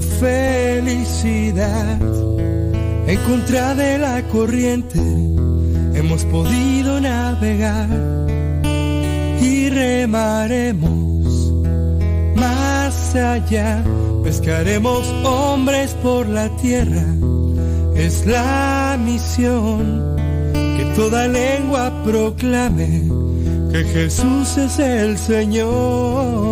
[0.00, 1.98] felicidad.
[3.06, 4.98] En contra de la corriente
[5.94, 7.88] hemos podido navegar
[9.40, 11.52] y remaremos
[12.36, 13.84] más allá.
[14.24, 17.04] Pescaremos hombres por la tierra,
[17.96, 20.16] es la misión
[20.54, 23.02] que toda lengua proclame
[23.72, 26.51] que Jesús es el Señor.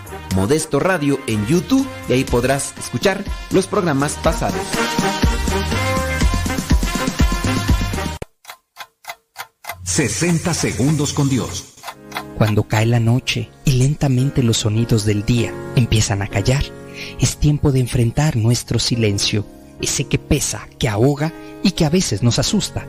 [0.35, 4.61] Modesto Radio en YouTube y ahí podrás escuchar los programas pasados.
[9.83, 11.73] 60 segundos con Dios.
[12.37, 16.63] Cuando cae la noche y lentamente los sonidos del día empiezan a callar,
[17.19, 19.45] es tiempo de enfrentar nuestro silencio,
[19.81, 22.87] ese que pesa, que ahoga y que a veces nos asusta.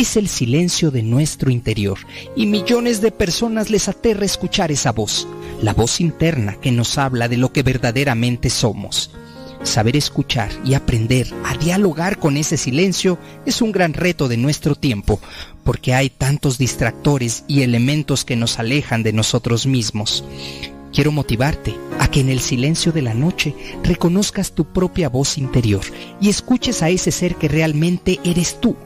[0.00, 1.98] Es el silencio de nuestro interior
[2.34, 5.28] y millones de personas les aterra escuchar esa voz,
[5.60, 9.10] la voz interna que nos habla de lo que verdaderamente somos.
[9.62, 14.74] Saber escuchar y aprender a dialogar con ese silencio es un gran reto de nuestro
[14.74, 15.20] tiempo,
[15.64, 20.24] porque hay tantos distractores y elementos que nos alejan de nosotros mismos.
[20.94, 23.54] Quiero motivarte a que en el silencio de la noche
[23.84, 25.82] reconozcas tu propia voz interior
[26.22, 28.78] y escuches a ese ser que realmente eres tú.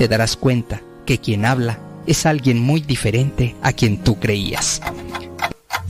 [0.00, 4.80] Te darás cuenta que quien habla es alguien muy diferente a quien tú creías.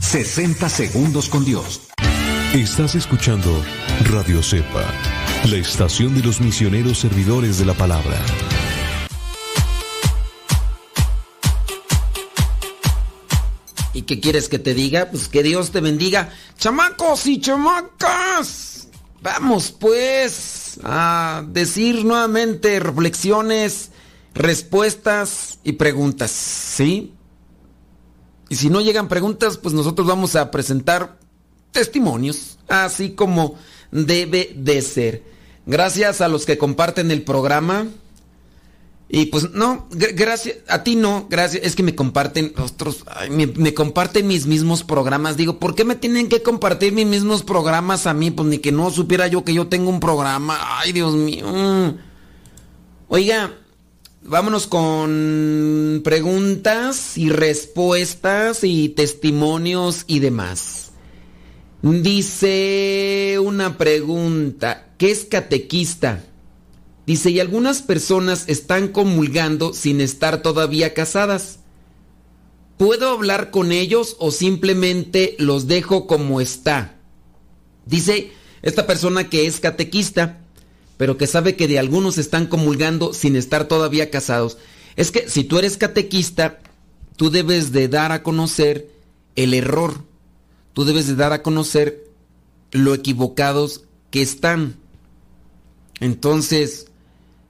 [0.01, 1.83] 60 segundos con Dios.
[2.53, 3.63] Estás escuchando
[4.09, 4.83] Radio Cepa,
[5.49, 8.17] la estación de los misioneros servidores de la palabra.
[13.93, 15.09] ¿Y qué quieres que te diga?
[15.09, 16.31] Pues que Dios te bendiga.
[16.57, 18.89] Chamacos y chamacas.
[19.21, 23.91] Vamos pues a decir nuevamente reflexiones,
[24.33, 27.13] respuestas y preguntas, ¿sí?
[28.49, 31.17] Y si no llegan preguntas, pues nosotros vamos a presentar
[31.71, 33.55] testimonios, así como
[33.91, 35.23] debe de ser.
[35.65, 37.87] Gracias a los que comparten el programa.
[39.13, 44.25] Y pues no, gracias, a ti no, gracias, es que me comparten otros, me, comparten
[44.25, 45.35] mis mismos programas.
[45.35, 48.31] Digo, ¿por qué me tienen que compartir mis mismos programas a mí?
[48.31, 50.57] Pues ni que no supiera yo que yo tengo un programa.
[50.79, 51.45] Ay, Dios mío.
[53.09, 53.53] Oiga,
[54.23, 60.91] vámonos con preguntas y respuestas y testimonios y demás.
[61.81, 66.23] Dice una pregunta, ¿qué es catequista?
[67.07, 71.59] Dice, y algunas personas están comulgando sin estar todavía casadas.
[72.77, 76.99] ¿Puedo hablar con ellos o simplemente los dejo como está?
[77.85, 78.31] Dice
[78.61, 80.40] esta persona que es catequista,
[81.01, 84.59] pero que sabe que de algunos están comulgando sin estar todavía casados.
[84.95, 86.59] Es que si tú eres catequista,
[87.15, 88.87] tú debes de dar a conocer
[89.35, 90.05] el error.
[90.73, 92.03] Tú debes de dar a conocer
[92.69, 94.75] lo equivocados que están.
[96.01, 96.85] Entonces,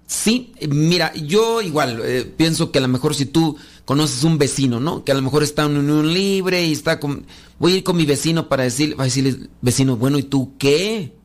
[0.07, 4.79] Sí, mira, yo igual eh, pienso que a lo mejor si tú conoces un vecino,
[4.79, 5.03] ¿no?
[5.03, 7.25] Que a lo mejor está en unión libre y está con...
[7.59, 10.53] Voy a ir con mi vecino para decir, va a decirle, vecino, bueno, ¿y tú
[10.57, 11.20] qué?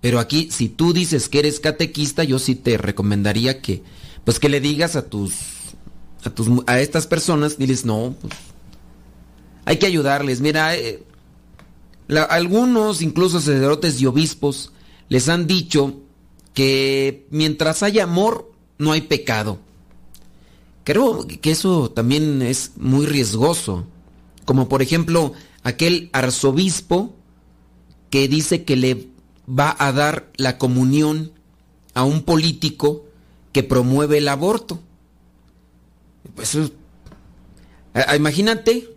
[0.00, 3.82] Pero aquí, si tú dices que eres catequista, yo sí te recomendaría que,
[4.24, 5.34] pues que le digas a tus,
[6.24, 8.32] a tus, a estas personas, diles, no, pues,
[9.66, 10.40] hay que ayudarles.
[10.40, 11.02] Mira, eh,
[12.30, 14.72] algunos, incluso sacerdotes y obispos,
[15.08, 16.00] les han dicho
[16.54, 19.58] que mientras haya amor, no hay pecado.
[20.84, 23.86] Creo que eso también es muy riesgoso.
[24.44, 27.14] Como por ejemplo aquel arzobispo
[28.08, 29.09] que dice que le
[29.58, 31.32] va a dar la comunión
[31.94, 33.04] a un político
[33.52, 34.80] que promueve el aborto.
[36.34, 36.56] Pues
[38.16, 38.88] imagínate,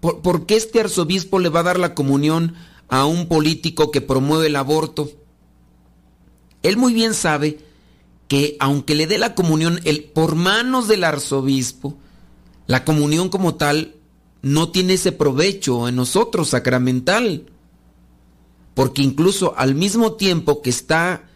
[0.00, 2.54] ¿por, ¿por, qué este arzobispo le va a dar la comunión
[2.88, 5.10] a un político que promueve el aborto?
[6.62, 7.58] Él muy bien sabe
[8.28, 9.80] que aunque le dé la comunión
[10.14, 11.96] por manos del arzobispo,
[12.66, 13.96] la comunión como tal
[14.42, 17.49] no tiene ese provecho en nosotros sacramental.
[18.80, 21.28] Porque incluso al mismo tiempo que está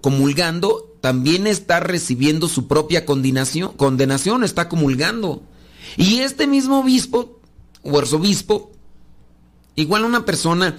[0.00, 5.44] comulgando, también está recibiendo su propia condenación, condenación está comulgando.
[5.96, 7.38] Y este mismo obispo
[7.84, 8.72] o arzobispo,
[9.76, 10.76] igual una persona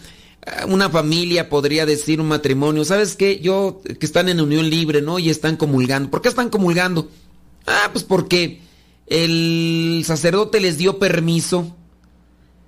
[0.68, 3.40] una familia podría decir un matrimonio, ¿sabes qué?
[3.40, 5.20] Yo, que están en unión libre, ¿no?
[5.20, 6.12] Y están comulgando.
[6.12, 7.10] ¿Por qué están comulgando?
[7.66, 8.60] Ah, pues porque
[9.08, 11.74] el sacerdote les dio permiso,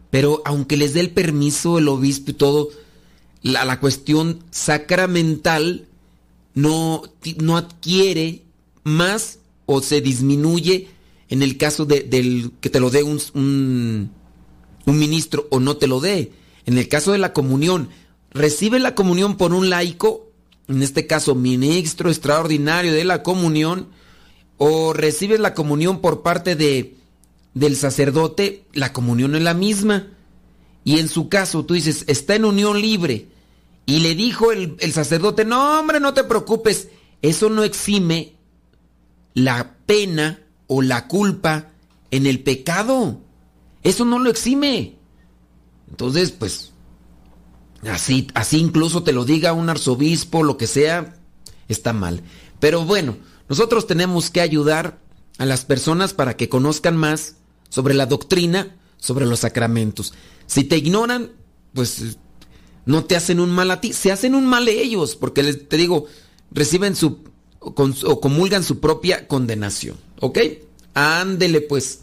[0.09, 2.69] pero aunque les dé el permiso el obispo y todo,
[3.45, 5.87] la, la cuestión sacramental
[6.53, 7.03] no,
[7.37, 8.41] no adquiere
[8.83, 10.89] más o se disminuye
[11.29, 14.11] en el caso de, del que te lo dé un, un,
[14.85, 16.31] un ministro o no te lo dé
[16.65, 17.89] en el caso de la comunión,
[18.31, 20.25] recibe la comunión por un laico
[20.67, 23.87] en este caso ministro extraordinario de la comunión,
[24.57, 26.95] o recibes la comunión por parte de,
[27.53, 30.07] del sacerdote, la comunión es la misma.
[30.83, 33.27] Y en su caso, tú dices, está en unión libre.
[33.85, 36.89] Y le dijo el, el sacerdote, no hombre, no te preocupes,
[37.21, 38.35] eso no exime
[39.33, 41.71] la pena o la culpa
[42.11, 43.21] en el pecado.
[43.83, 44.97] Eso no lo exime.
[45.89, 46.71] Entonces, pues,
[47.89, 51.17] así, así incluso te lo diga un arzobispo, lo que sea,
[51.67, 52.23] está mal.
[52.59, 54.99] Pero bueno, nosotros tenemos que ayudar
[55.37, 57.35] a las personas para que conozcan más
[57.69, 60.13] sobre la doctrina, sobre los sacramentos.
[60.47, 61.31] Si te ignoran,
[61.73, 62.17] pues
[62.85, 65.77] no te hacen un mal a ti, se hacen un mal ellos, porque les, te
[65.77, 66.05] digo,
[66.51, 67.19] reciben su
[67.59, 69.97] o comulgan su propia condenación.
[70.19, 70.39] ¿Ok?
[70.93, 72.01] Ándele pues.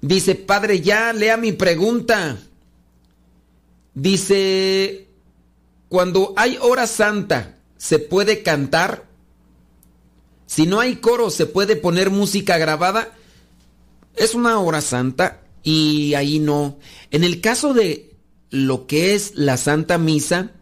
[0.00, 2.38] Dice, padre, ya lea mi pregunta.
[3.94, 5.08] Dice,
[5.88, 9.06] cuando hay hora santa, ¿se puede cantar?
[10.46, 13.14] Si no hay coro, ¿se puede poner música grabada?
[14.14, 16.78] Es una hora santa y ahí no.
[17.10, 18.07] En el caso de
[18.50, 20.52] lo que es la Santa Misa,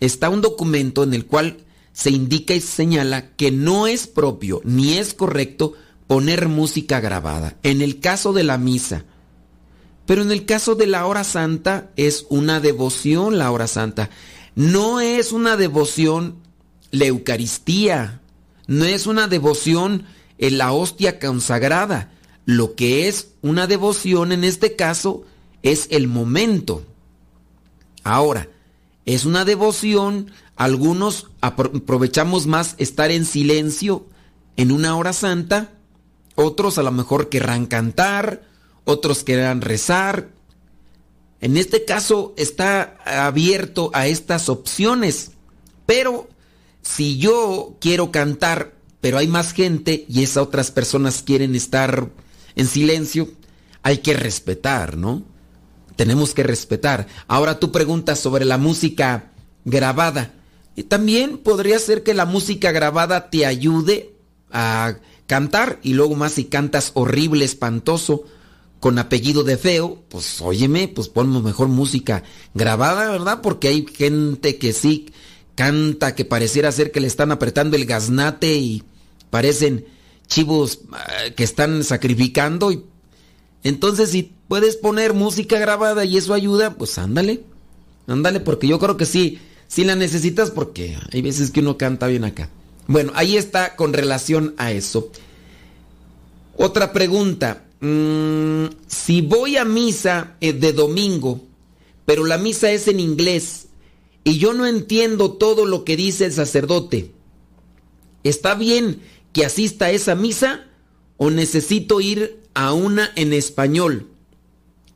[0.00, 1.58] está un documento en el cual
[1.92, 5.74] se indica y señala que no es propio ni es correcto
[6.06, 7.56] poner música grabada.
[7.62, 9.04] En el caso de la misa.
[10.06, 14.10] Pero en el caso de la hora santa es una devoción la hora santa.
[14.54, 16.36] No es una devoción
[16.90, 18.20] la Eucaristía.
[18.66, 20.04] No es una devoción
[20.38, 22.12] en la hostia consagrada.
[22.44, 25.24] Lo que es una devoción en este caso
[25.62, 26.84] es el momento.
[28.04, 28.48] Ahora,
[29.06, 34.06] es una devoción, algunos aprovechamos más estar en silencio
[34.56, 35.72] en una hora santa,
[36.36, 38.42] otros a lo mejor querrán cantar,
[38.84, 40.28] otros querrán rezar.
[41.40, 45.32] En este caso está abierto a estas opciones,
[45.86, 46.28] pero
[46.82, 52.10] si yo quiero cantar, pero hay más gente y esas otras personas quieren estar
[52.56, 53.28] en silencio,
[53.82, 55.22] hay que respetar, ¿no?
[55.96, 57.06] Tenemos que respetar.
[57.28, 59.32] Ahora tú preguntas sobre la música
[59.64, 60.32] grabada.
[60.76, 64.16] Y también podría ser que la música grabada te ayude
[64.50, 64.96] a
[65.26, 68.24] cantar y luego más si cantas horrible, espantoso,
[68.80, 72.22] con apellido de feo, pues óyeme, pues ponemos mejor música
[72.52, 73.40] grabada, ¿verdad?
[73.40, 75.10] Porque hay gente que sí
[75.54, 78.82] canta que pareciera ser que le están apretando el gaznate y
[79.30, 79.86] parecen
[80.26, 82.84] chivos ah, que están sacrificando y
[83.64, 87.42] entonces si puedes poner música grabada y eso ayuda, pues ándale.
[88.06, 92.06] Ándale porque yo creo que sí, sí la necesitas porque hay veces que uno canta
[92.06, 92.50] bien acá.
[92.86, 95.10] Bueno, ahí está con relación a eso.
[96.56, 97.64] Otra pregunta.
[97.80, 101.40] Mm, si voy a misa eh, de domingo,
[102.04, 103.68] pero la misa es en inglés
[104.24, 107.12] y yo no entiendo todo lo que dice el sacerdote,
[108.22, 109.00] ¿está bien
[109.32, 110.66] que asista a esa misa
[111.16, 114.08] o necesito ir a una en español?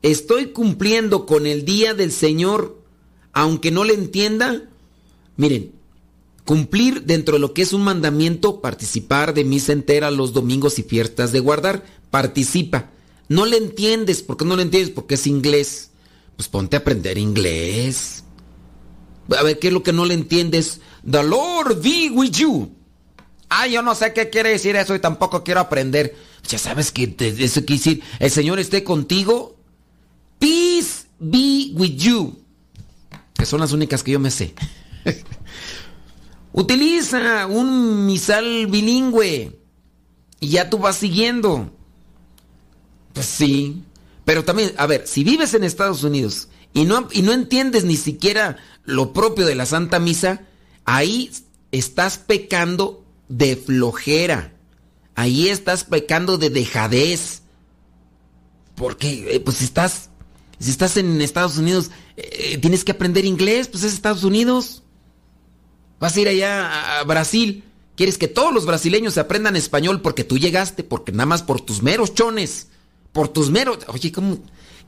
[0.03, 2.79] ¿Estoy cumpliendo con el día del Señor
[3.33, 4.63] aunque no le entienda?
[5.37, 5.73] Miren,
[6.45, 10.83] cumplir dentro de lo que es un mandamiento, participar de misa entera los domingos y
[10.83, 12.91] fiestas de guardar, participa.
[13.29, 14.91] No le entiendes, ¿por qué no le entiendes?
[14.91, 15.91] Porque es inglés.
[16.37, 18.25] Pues ponte a aprender inglés.
[19.37, 20.81] A ver, ¿qué es lo que no le entiendes?
[21.09, 22.73] The Lord be with you.
[23.51, 26.17] Ah, yo no sé qué quiere decir eso y tampoco quiero aprender.
[26.49, 29.57] Ya sabes que eso quiere decir, el Señor esté contigo.
[30.39, 32.39] Peace be with you.
[33.35, 34.55] Que son las únicas que yo me sé.
[36.53, 39.59] Utiliza un misal bilingüe
[40.41, 41.71] y ya tú vas siguiendo.
[43.13, 43.83] Pues sí.
[44.25, 47.97] Pero también, a ver, si vives en Estados Unidos y no, y no entiendes ni
[47.97, 50.47] siquiera lo propio de la Santa Misa,
[50.87, 51.31] ahí
[51.73, 54.58] estás pecando de flojera.
[55.19, 57.43] Ahí estás pecando de dejadez.
[58.77, 60.11] Porque, eh, pues si estás,
[60.61, 64.85] si estás en Estados Unidos, eh, tienes que aprender inglés, pues es Estados Unidos.
[65.99, 67.65] Vas a ir allá a Brasil.
[67.97, 71.83] Quieres que todos los brasileños aprendan español porque tú llegaste, porque nada más por tus
[71.83, 72.69] meros chones,
[73.11, 73.79] por tus meros...
[73.89, 74.39] Oye, ¿cómo?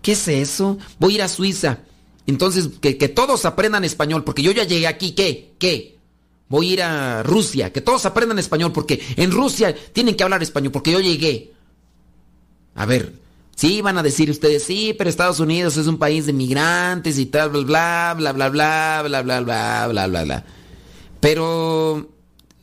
[0.00, 0.78] ¿Qué es eso?
[1.00, 1.80] Voy a ir a Suiza.
[2.28, 5.54] Entonces, que, que todos aprendan español, porque yo ya llegué aquí, ¿qué?
[5.58, 5.98] ¿Qué?
[6.50, 10.42] Voy a ir a Rusia, que todos aprendan español, porque en Rusia tienen que hablar
[10.42, 11.52] español, porque yo llegué.
[12.74, 13.14] A ver,
[13.54, 17.26] sí van a decir ustedes, sí, pero Estados Unidos es un país de migrantes y
[17.26, 20.44] tal, bla, bla, bla, bla, bla, bla, bla, bla, bla, bla.
[21.20, 22.10] Pero,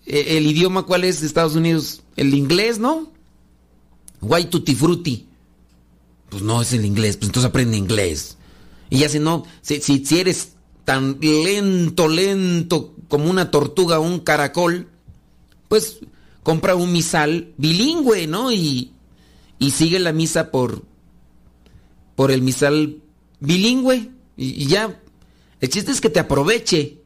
[0.06, 2.02] ¿el idioma cuál es de Estados Unidos?
[2.18, 3.10] El inglés, ¿no?
[4.20, 5.28] White tutti frutti.
[6.28, 8.36] Pues no es el inglés, pues entonces aprende inglés.
[8.90, 14.20] Y ya si no, si, si eres tan lento, lento como una tortuga o un
[14.20, 14.90] caracol,
[15.68, 16.00] pues
[16.44, 18.52] compra un misal bilingüe, ¿no?
[18.52, 18.94] Y,
[19.60, 20.84] y sigue la misa por,
[22.16, 23.02] por el misal
[23.40, 24.12] bilingüe.
[24.36, 25.02] Y, ya,
[25.60, 27.02] el chiste es que te aproveche,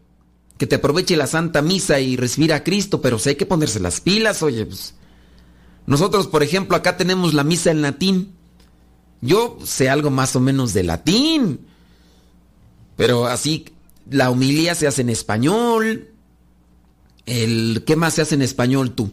[0.58, 3.79] que te aproveche la Santa Misa y recibir a Cristo, pero si hay que ponerse
[3.79, 4.96] las pilas, oye, pues.
[5.88, 8.34] Nosotros, por ejemplo, acá tenemos la misa en latín.
[9.22, 11.62] Yo sé algo más o menos de latín,
[12.96, 13.65] pero así
[14.10, 16.10] la humilía se hace en español.
[17.25, 19.12] El, ¿Qué más se hace en español tú?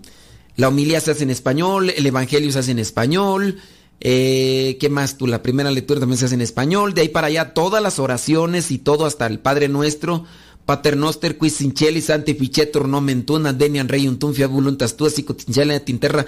[0.56, 3.58] La humilía se hace en español, el evangelio se hace en español.
[4.00, 5.26] Eh, ¿Qué más tú?
[5.26, 6.94] La primera lectura también se hace en español.
[6.94, 10.24] De ahí para allá todas las oraciones y todo hasta el Padre Nuestro.
[10.68, 16.26] Paternoster, qui sinceli, santi ficetur nomen tuna, denian rey un fia voluntas tua, sicotinchela tinterra.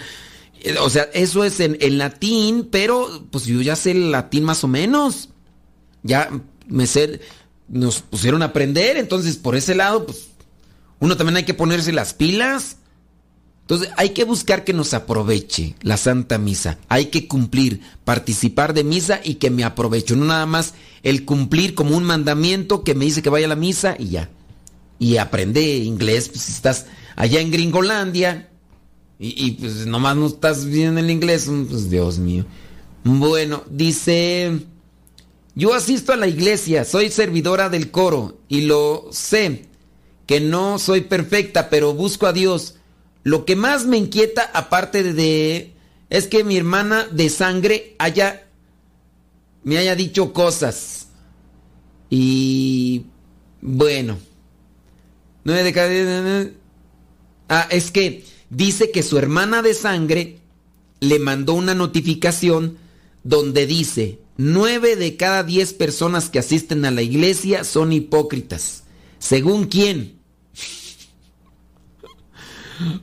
[0.63, 4.45] Eh, o sea, eso es en, en, latín, pero pues yo ya sé el latín
[4.45, 5.29] más o menos.
[6.03, 6.31] Ya
[6.69, 7.21] me sé,
[7.71, 10.29] nos pusieron a aprender, entonces por ese lado, pues
[10.99, 12.77] uno también hay que ponerse las pilas.
[13.63, 16.79] Entonces hay que buscar que nos aproveche la Santa Misa.
[16.89, 20.17] Hay que cumplir, participar de misa y que me aproveche.
[20.17, 20.75] No nada más
[21.05, 24.29] el cumplir como un mandamiento que me dice que vaya a la misa y ya.
[24.99, 28.49] Y aprende inglés, pues si estás allá en Gringolandia
[29.21, 32.45] y, y pues nomás no estás bien el inglés, pues Dios mío.
[33.05, 34.67] Bueno, dice,
[35.55, 39.67] yo asisto a la iglesia, soy servidora del coro y lo sé,
[40.27, 42.77] que no soy perfecta, pero busco a Dios.
[43.23, 45.75] Lo que más me inquieta, aparte de,
[46.09, 48.47] es que mi hermana de sangre haya,
[49.65, 51.09] me haya dicho cosas.
[52.09, 53.07] Y
[53.61, 54.19] bueno,
[55.45, 56.53] nueve de cada diez.
[57.49, 60.39] Ah, es que dice que su hermana de sangre
[61.01, 62.79] le mandó una notificación
[63.25, 68.85] donde dice, nueve de cada diez personas que asisten a la iglesia son hipócritas.
[69.19, 70.19] ¿Según quién?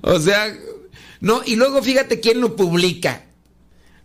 [0.01, 0.57] O sea,
[1.21, 3.27] no, y luego fíjate quién lo publica.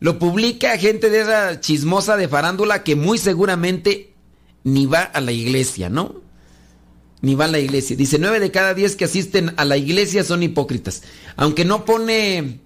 [0.00, 4.12] Lo publica gente de esa chismosa de farándula que muy seguramente
[4.64, 6.20] ni va a la iglesia, ¿no?
[7.22, 7.96] Ni va a la iglesia.
[7.96, 11.04] Dice, nueve de cada diez que asisten a la iglesia son hipócritas.
[11.37, 12.61] Aunque no pone,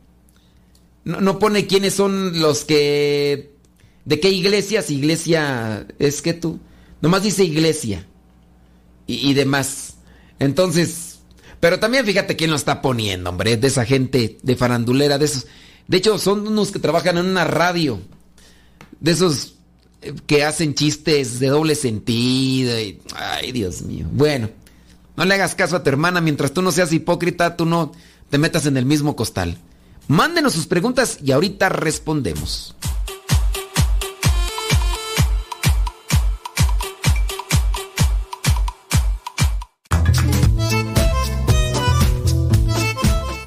[1.05, 3.56] no, no pone quiénes son los que,
[4.07, 6.61] de qué iglesias, iglesia, es que tú,
[7.03, 8.07] nomás dice iglesia
[9.07, 9.97] y, demás.
[10.39, 11.19] Entonces,
[11.61, 15.47] pero también fíjate quién lo está poniendo, hombre, de esa gente de farandulera, de esos.
[15.89, 18.01] De hecho, son unos que trabajan en una radio.
[19.01, 19.55] De esos
[20.27, 22.75] que hacen chistes de doble sentido.
[23.15, 24.07] Ay, Dios mío.
[24.11, 24.51] Bueno,
[25.17, 26.21] no le hagas caso a tu hermana.
[26.21, 27.93] Mientras tú no seas hipócrita, tú no
[28.31, 29.59] te metas en el mismo costal.
[30.09, 32.75] Mándenos sus preguntas y ahorita respondemos.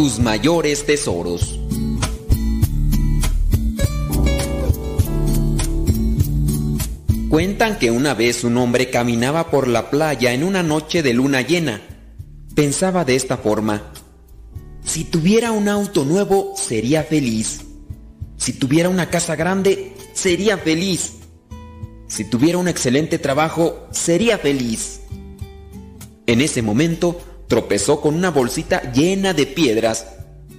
[0.00, 1.60] Tus mayores tesoros.
[7.28, 11.42] Cuentan que una vez un hombre caminaba por la playa en una noche de luna
[11.42, 11.82] llena.
[12.54, 13.92] Pensaba de esta forma,
[14.86, 17.60] si tuviera un auto nuevo sería feliz.
[18.38, 21.16] Si tuviera una casa grande sería feliz.
[22.08, 25.02] Si tuviera un excelente trabajo sería feliz.
[26.24, 30.06] En ese momento tropezó con una bolsita llena de piedras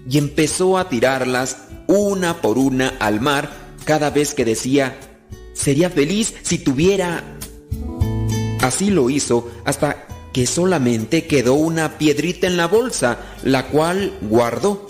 [0.08, 1.56] y empezó a tirarlas
[1.88, 3.50] una por una al mar
[3.86, 5.00] cada vez que decía,
[5.54, 7.24] sería feliz si tuviera...
[8.62, 14.86] Así lo hizo hasta que solamente quedó una piedrita en la bolsa, la cual guardó.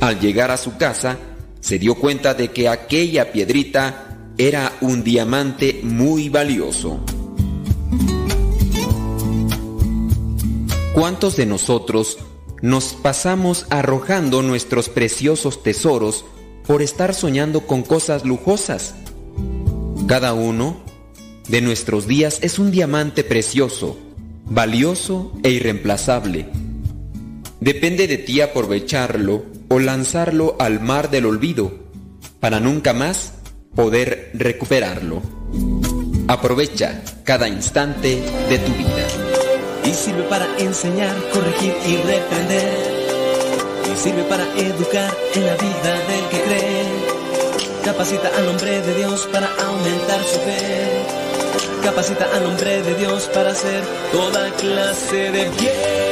[0.00, 1.16] Al llegar a su casa,
[1.60, 7.00] se dio cuenta de que aquella piedrita era un diamante muy valioso.
[10.98, 12.18] ¿Cuántos de nosotros
[12.60, 16.24] nos pasamos arrojando nuestros preciosos tesoros
[16.66, 18.96] por estar soñando con cosas lujosas?
[20.08, 20.76] Cada uno
[21.46, 23.96] de nuestros días es un diamante precioso,
[24.46, 26.48] valioso e irreemplazable.
[27.60, 31.78] Depende de ti aprovecharlo o lanzarlo al mar del olvido.
[32.40, 33.34] para nunca más
[33.76, 35.22] poder recuperarlo.
[36.26, 39.27] Aprovecha cada instante de tu vida.
[39.98, 42.98] Sirve para enseñar, corregir y reprender.
[43.96, 46.86] Sirve para educar en la vida del que cree.
[47.84, 51.02] Capacita al hombre de Dios para aumentar su fe.
[51.82, 53.82] Capacita al hombre de Dios para hacer
[54.12, 56.07] toda clase de bien.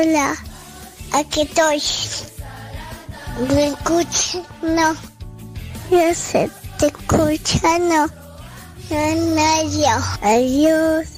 [0.00, 0.36] Hola,
[1.10, 1.82] aquí estoy.
[3.52, 4.42] ¿Me escuchas?
[4.62, 4.94] No.
[5.90, 8.06] Yo sé, te escucha, no.
[8.90, 9.96] No, yo.
[10.22, 11.08] Adiós.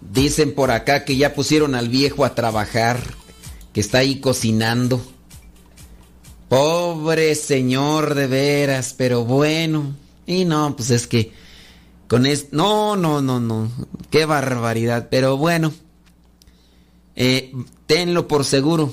[0.00, 2.98] Dicen por acá que ya pusieron al viejo a trabajar,
[3.74, 5.04] que está ahí cocinando.
[6.48, 9.94] Pobre señor de veras, pero bueno.
[10.26, 11.41] Y no, pues es que
[12.18, 13.70] No, no, no, no.
[14.10, 15.72] Qué barbaridad, pero bueno.
[17.16, 17.52] Eh,
[17.86, 18.92] tenlo por seguro.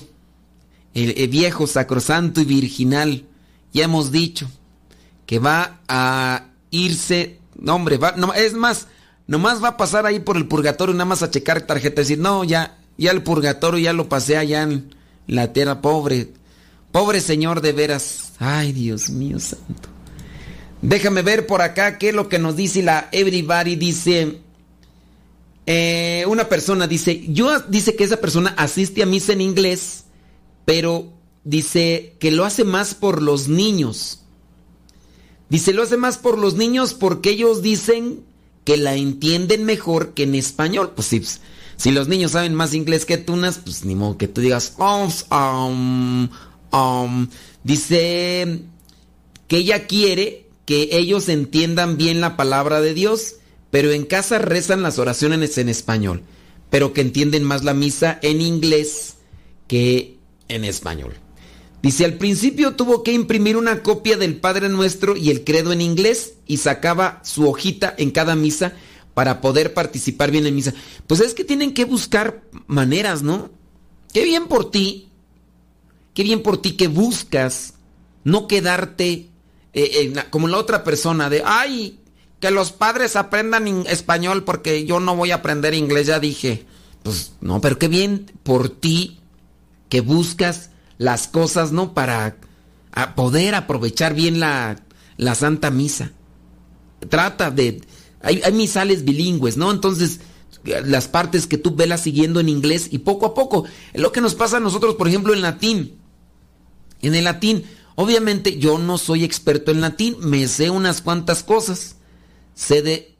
[0.93, 3.25] El, viejo sacrosanto y virginal,
[3.73, 4.49] ya hemos dicho,
[5.25, 7.39] que va a irse...
[7.58, 8.88] No, hombre, va, no, es más,
[9.27, 12.19] nomás va a pasar ahí por el purgatorio, nada más a checar tarjeta y decir,
[12.19, 14.95] no, ya, ya el purgatorio ya lo pasé allá en
[15.27, 16.34] la tierra, pobre,
[16.91, 18.34] pobre señor de veras.
[18.39, 19.99] Ay, Dios mío santo.
[20.82, 23.76] Déjame ver por acá qué es lo que nos dice la Everybody.
[23.76, 24.39] Dice,
[25.65, 30.06] eh, una persona dice, yo dice que esa persona asiste a misa en inglés,
[30.65, 31.12] pero
[31.44, 34.22] dice que lo hace más por los niños.
[35.50, 38.24] Dice, lo hace más por los niños porque ellos dicen
[38.63, 40.94] que la entienden mejor que en español.
[40.96, 41.42] Pues sí, pues,
[41.76, 45.10] si los niños saben más inglés que tú, pues ni modo que tú digas, "Oh,
[45.32, 46.30] um,
[46.72, 47.28] um".
[47.63, 48.62] dice
[49.48, 53.38] que ella quiere que ellos entiendan bien la palabra de Dios,
[53.71, 56.21] pero en casa rezan las oraciones en español,
[56.69, 59.15] pero que entienden más la misa en inglés
[59.65, 61.15] que en español.
[61.82, 65.82] Dice, al principio tuvo que imprimir una copia del Padre Nuestro y el credo en
[65.82, 68.73] inglés y sacaba su hojita en cada misa
[69.15, 70.75] para poder participar bien en misa.
[71.08, 73.49] Pues es que tienen que buscar maneras, ¿no?
[74.13, 75.10] Qué bien por ti,
[76.13, 77.73] qué bien por ti que buscas
[78.23, 79.29] no quedarte
[79.84, 82.00] eh, eh, como la otra persona de, ay,
[82.39, 86.65] que los padres aprendan español porque yo no voy a aprender inglés, ya dije.
[87.04, 89.20] Pues no, pero qué bien por ti
[89.89, 91.94] que buscas las cosas, ¿no?
[91.94, 92.38] Para
[93.15, 94.82] poder aprovechar bien la,
[95.18, 96.12] la Santa Misa.
[97.08, 97.82] Trata de...
[98.22, 99.72] Hay, hay, misales bilingües, ¿no?
[99.72, 100.20] Entonces,
[100.63, 103.65] las partes que tú velas siguiendo en inglés y poco a poco.
[103.94, 105.96] Lo que nos pasa a nosotros, por ejemplo, en latín.
[107.02, 107.63] En el latín,
[108.00, 111.98] obviamente yo no soy experto en latín, me sé unas cuantas cosas.
[112.56, 113.14] Sé de...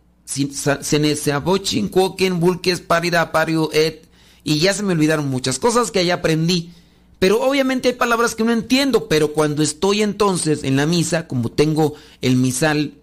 [2.39, 4.08] Vulques, Parida, Pario, Et.
[4.46, 6.72] Y ya se me olvidaron muchas cosas que ahí aprendí.
[7.20, 11.52] Pero obviamente hay palabras que no entiendo, pero cuando estoy entonces en la misa, como
[11.52, 12.94] tengo el misal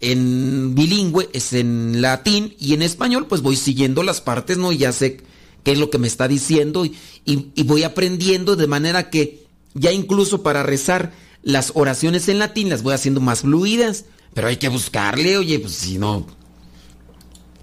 [0.00, 4.70] en bilingüe, es en latín y en español, pues voy siguiendo las partes, ¿no?
[4.70, 5.22] Y ya sé
[5.64, 9.41] qué es lo que me está diciendo y voy aprendiendo de manera que
[9.74, 14.04] ya incluso para rezar las oraciones en latín las voy haciendo más fluidas,
[14.34, 16.26] pero hay que buscarle, oye, pues si no,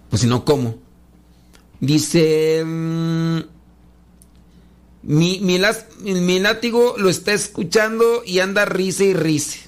[0.09, 0.75] pues si no, ¿cómo?
[1.79, 2.63] Dice...
[2.65, 3.39] Mmm,
[5.01, 9.59] mi, mi, látigo lo está escuchando y anda risa y risa.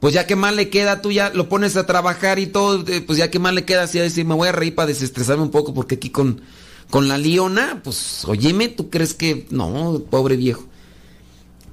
[0.00, 3.18] Pues ya que más le queda, tú ya lo pones a trabajar y todo, pues
[3.18, 5.50] ya que más le queda así a decir, me voy a reír para desestresarme un
[5.50, 6.42] poco porque aquí con,
[6.90, 10.64] con la liona, pues óyeme, ¿tú crees que no, pobre viejo?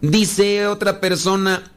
[0.02, 1.72] Dice otra persona,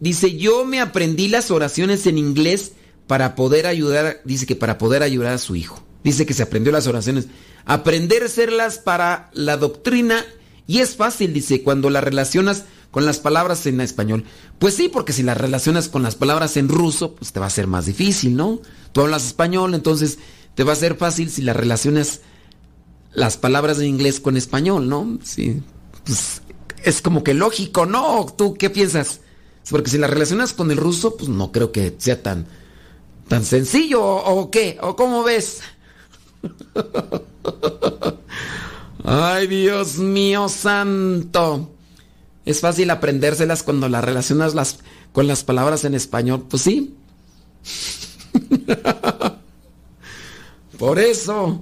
[0.00, 2.72] dice, yo me aprendí las oraciones en inglés
[3.06, 5.82] para poder ayudar, dice que para poder ayudar a su hijo.
[6.02, 7.28] Dice que se aprendió las oraciones.
[7.64, 10.24] Aprender a hacerlas para la doctrina
[10.66, 14.24] y es fácil, dice, cuando las relacionas con las palabras en español.
[14.58, 17.50] Pues sí, porque si las relacionas con las palabras en ruso, pues te va a
[17.50, 18.60] ser más difícil, ¿no?
[18.92, 20.18] Tú hablas español, entonces
[20.54, 22.20] te va a ser fácil si las relacionas
[23.12, 25.18] las palabras en inglés con español, ¿no?
[25.22, 25.60] Sí,
[26.04, 26.42] pues
[26.84, 28.26] es como que lógico, ¿no?
[28.36, 29.20] ¿Tú qué piensas?
[29.70, 32.46] Porque si las relacionas con el ruso, pues no creo que sea tan,
[33.28, 34.78] tan sencillo, ¿o, o qué?
[34.80, 35.60] ¿O cómo ves?
[39.04, 41.70] Ay, Dios mío santo.
[42.44, 44.80] Es fácil aprendérselas cuando las relacionas las,
[45.12, 46.46] con las palabras en español.
[46.48, 46.94] Pues sí.
[50.78, 51.60] Por eso,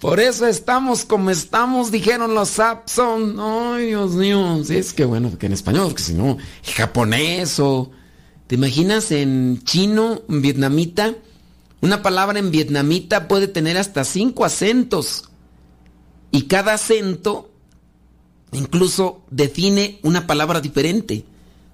[0.00, 3.36] por eso estamos como estamos, dijeron los Sapson.
[3.38, 4.62] Ay, Dios mío.
[4.64, 6.36] Sí, es que bueno, que en español, porque si no,
[6.76, 7.90] japonés o...
[8.46, 11.16] ¿Te imaginas en chino, en vietnamita?
[11.80, 15.24] Una palabra en vietnamita puede tener hasta cinco acentos.
[16.30, 17.50] Y cada acento
[18.52, 21.24] incluso define una palabra diferente.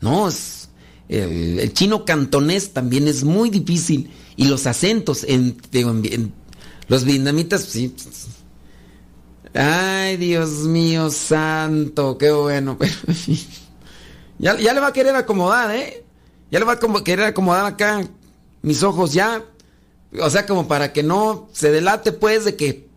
[0.01, 0.71] No, es,
[1.09, 4.11] el, chino cantonés también es muy difícil.
[4.37, 5.57] Y los acentos en,
[6.89, 7.95] los vietnamitas, sí.
[9.55, 12.79] Ay, Dios mío santo, qué bueno.
[14.39, 16.05] ya, ya le va a querer acomodar, ¿eh?
[16.51, 18.03] Ya le va a querer acomodar acá
[18.63, 19.45] mis ojos ya.
[20.21, 22.93] O sea, como para que no se delate pues de que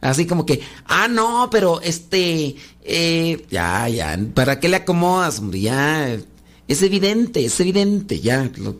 [0.00, 5.42] Así como que, ah, no, pero este, eh, ya, ya, ¿para qué le acomodas?
[5.50, 6.16] Ya,
[6.68, 8.50] es evidente, es evidente, ya.
[8.56, 8.76] Lo,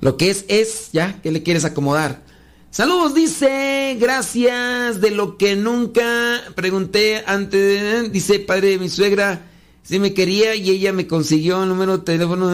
[0.00, 2.22] lo que es, es, ya, ¿qué le quieres acomodar?
[2.70, 9.50] Saludos, dice, gracias de lo que nunca pregunté antes, dice padre de mi suegra,
[9.82, 12.48] si me quería y ella me consiguió el número de teléfono,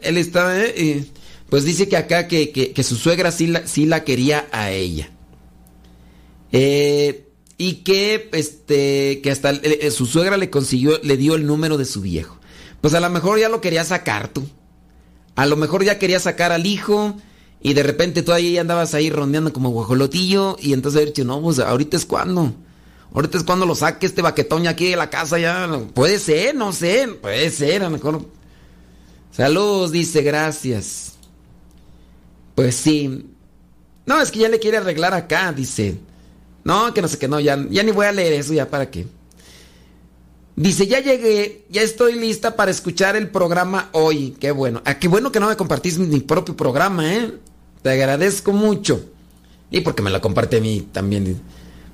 [0.00, 1.04] él estaba, eh,
[1.48, 5.10] pues dice que acá que, que, su suegra sí la, sí la quería a ella.
[6.50, 11.78] Eh, y que este que hasta eh, su suegra le consiguió le dio el número
[11.78, 12.40] de su viejo.
[12.80, 14.48] Pues a lo mejor ya lo quería sacar tú.
[15.36, 17.16] A lo mejor ya quería sacar al hijo
[17.62, 21.58] y de repente tú ahí andabas ahí rondeando como guajolotillo y entonces dicho, no, pues
[21.58, 22.54] ahorita es cuando.
[23.12, 25.68] Ahorita es cuando lo saque este baquetón aquí de la casa ya.
[25.92, 28.24] Puede ser, no sé, puede ser, a lo mejor.
[29.30, 31.14] Saludos, dice, gracias.
[32.54, 33.26] Pues sí.
[34.06, 35.98] No, es que ya le quiere arreglar acá, dice.
[36.64, 38.90] No, que no sé qué, no, ya, ya ni voy a leer eso, ya para
[38.90, 39.06] qué.
[40.56, 44.36] Dice, ya llegué, ya estoy lista para escuchar el programa hoy.
[44.38, 44.82] Qué bueno.
[44.84, 47.32] Ah, qué bueno que no me compartís mi propio programa, ¿eh?
[47.82, 49.04] Te agradezco mucho.
[49.70, 51.40] Y porque me lo comparte a mí también.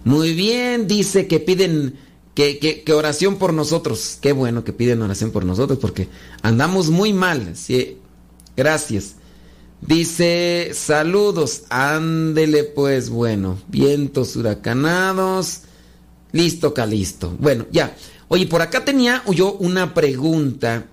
[0.05, 1.95] Muy bien, dice que piden
[2.35, 4.19] que, que, oración por nosotros.
[4.21, 6.09] Qué bueno que piden oración por nosotros porque
[6.43, 7.57] andamos muy mal.
[7.57, 7.99] Sí.
[8.57, 9.17] Gracias.
[9.81, 15.61] Dice, saludos, ándele pues, bueno, vientos huracanados,
[16.33, 17.37] listo, calisto.
[17.39, 17.95] Bueno, ya.
[18.29, 20.87] Oye, por acá tenía yo una pregunta.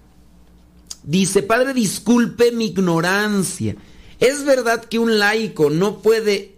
[1.03, 3.75] Dice, padre, disculpe mi ignorancia.
[4.23, 6.55] ¿Es verdad que un laico no puede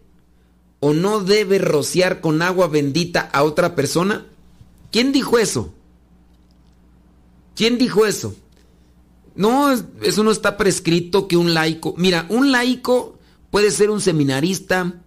[0.81, 4.27] o no debe rociar con agua bendita a otra persona?
[4.91, 5.73] ¿Quién dijo eso?
[7.55, 8.35] ¿Quién dijo eso?
[9.33, 9.71] No,
[10.03, 11.95] eso no está prescrito que un laico.
[11.97, 13.17] Mira, un laico
[13.49, 15.01] puede ser un seminarista,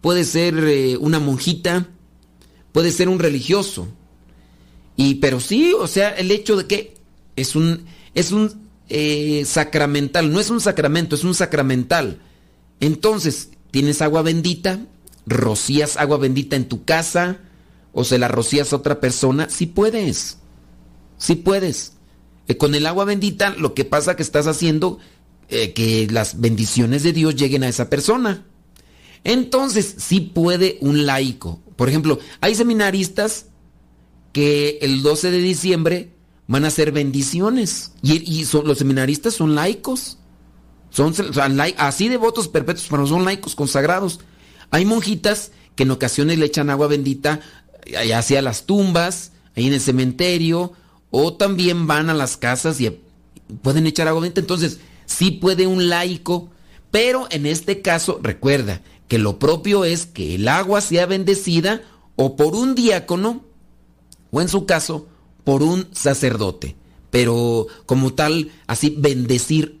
[0.00, 1.90] puede ser eh, una monjita,
[2.72, 3.86] puede ser un religioso.
[4.96, 6.94] Y, pero sí, o sea, el hecho de que
[7.36, 7.84] es un,
[8.16, 12.20] es un eh, sacramental, no es un sacramento, es un sacramental.
[12.80, 14.80] Entonces, tienes agua bendita,
[15.26, 17.38] rocías agua bendita en tu casa
[17.92, 20.38] o se la rocías a otra persona, sí puedes,
[21.16, 21.92] sí puedes.
[22.48, 24.98] Eh, con el agua bendita lo que pasa que estás haciendo
[25.48, 28.44] eh, que las bendiciones de Dios lleguen a esa persona.
[29.22, 31.62] Entonces, sí puede un laico.
[31.76, 33.46] Por ejemplo, hay seminaristas
[34.32, 36.13] que el 12 de diciembre
[36.46, 37.92] van a hacer bendiciones.
[38.02, 40.18] Y, son, los seminaristas son laicos.
[40.90, 41.14] Son,
[41.78, 44.20] así devotos perpetuos, pero son laicos consagrados.
[44.70, 47.40] Hay monjitas que en ocasiones le echan agua bendita
[47.86, 50.72] eh, hacia las tumbas, ahí en el cementerio,
[51.10, 53.00] o también van a las casas y
[53.62, 54.40] pueden echar agua bendita.
[54.40, 56.50] Entonces, sí puede un laico,
[56.90, 61.82] pero en este caso, recuerda que lo propio es que el agua sea bendecida
[62.16, 63.44] o por un diácono,
[64.30, 65.08] o en su caso,
[65.44, 66.76] por un sacerdote.
[67.10, 69.78] Pero como tal, así bendecir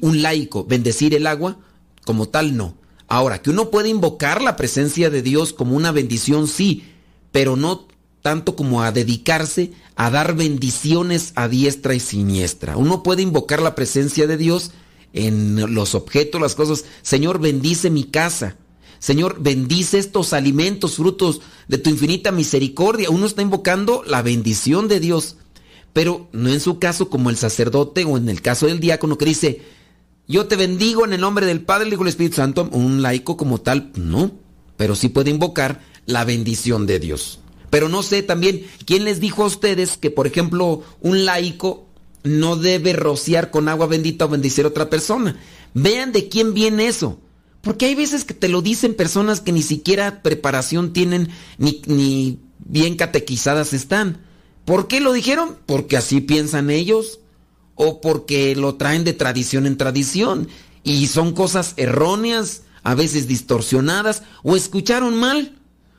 [0.00, 1.58] un laico, bendecir el agua,
[2.04, 2.76] como tal no.
[3.06, 6.84] Ahora, que uno puede invocar la presencia de Dios como una bendición, sí,
[7.30, 7.86] pero no
[8.22, 12.76] tanto como a dedicarse a dar bendiciones a diestra y siniestra.
[12.76, 14.70] Uno puede invocar la presencia de Dios
[15.12, 16.84] en los objetos, las cosas.
[17.02, 18.56] Señor, bendice mi casa.
[19.02, 23.10] Señor, bendice estos alimentos, frutos de tu infinita misericordia.
[23.10, 25.34] Uno está invocando la bendición de Dios,
[25.92, 29.24] pero no en su caso como el sacerdote o en el caso del diácono que
[29.24, 29.62] dice,
[30.28, 32.68] yo te bendigo en el nombre del Padre, el Hijo y el Espíritu Santo.
[32.70, 34.30] Un laico como tal, no,
[34.76, 37.40] pero sí puede invocar la bendición de Dios.
[37.70, 41.88] Pero no sé también quién les dijo a ustedes que, por ejemplo, un laico
[42.22, 45.40] no debe rociar con agua bendita o bendecir a otra persona.
[45.74, 47.18] Vean de quién viene eso.
[47.62, 52.38] Porque hay veces que te lo dicen personas que ni siquiera preparación tienen ni, ni
[52.58, 54.20] bien catequizadas están.
[54.64, 55.56] ¿Por qué lo dijeron?
[55.66, 57.20] Porque así piensan ellos
[57.74, 60.48] o porque lo traen de tradición en tradición.
[60.84, 65.56] Y son cosas erróneas, a veces distorsionadas o escucharon mal.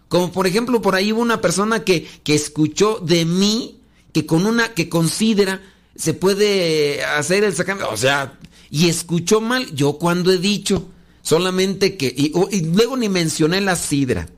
[0.10, 3.80] Como por ejemplo, por ahí hubo una persona que, que escuchó de mí
[4.12, 5.62] que con una que considera
[5.95, 8.38] se puede hacer el sacamiento, o sea,
[8.69, 9.73] y escuchó mal.
[9.73, 10.89] Yo cuando he dicho
[11.24, 14.30] solamente que, y, y luego ni mencioné la sidra,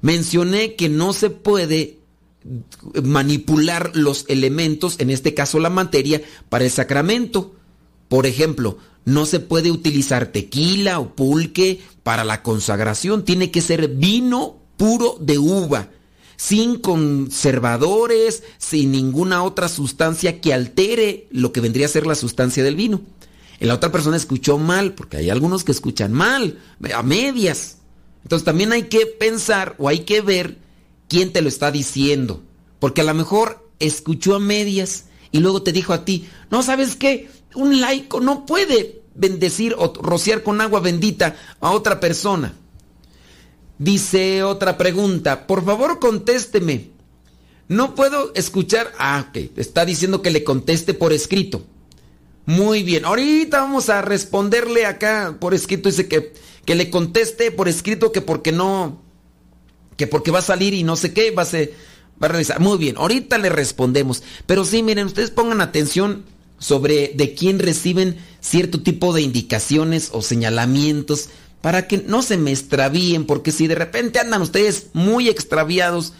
[0.00, 1.98] mencioné que no se puede
[3.04, 7.54] manipular los elementos, en este caso la materia, para el sacramento.
[8.08, 13.88] Por ejemplo, no se puede utilizar tequila o pulque para la consagración, tiene que ser
[13.88, 15.90] vino puro de uva,
[16.36, 22.64] sin conservadores, sin ninguna otra sustancia que altere lo que vendría a ser la sustancia
[22.64, 23.00] del vino.
[23.66, 26.58] La otra persona escuchó mal, porque hay algunos que escuchan mal,
[26.94, 27.78] a medias.
[28.22, 30.58] Entonces también hay que pensar o hay que ver
[31.08, 32.42] quién te lo está diciendo.
[32.78, 36.96] Porque a lo mejor escuchó a medias y luego te dijo a ti, no sabes
[36.96, 42.54] qué, un laico no puede bendecir o rociar con agua bendita a otra persona.
[43.78, 46.90] Dice otra pregunta, por favor contésteme.
[47.68, 48.92] No puedo escuchar.
[48.98, 49.50] Ah, ok.
[49.56, 51.64] Está diciendo que le conteste por escrito.
[52.46, 53.04] Muy bien.
[53.04, 55.88] Ahorita vamos a responderle acá por escrito.
[55.88, 56.32] Dice que,
[56.64, 59.00] que le conteste por escrito que porque no.
[59.96, 61.30] Que porque va a salir y no sé qué.
[61.30, 61.72] Va a, ser,
[62.22, 62.60] va a realizar.
[62.60, 62.96] Muy bien.
[62.96, 64.22] Ahorita le respondemos.
[64.46, 66.24] Pero sí, miren, ustedes pongan atención
[66.58, 71.28] sobre de quién reciben cierto tipo de indicaciones o señalamientos
[71.60, 76.12] para que no se me extravíen, porque si de repente andan ustedes muy extraviados,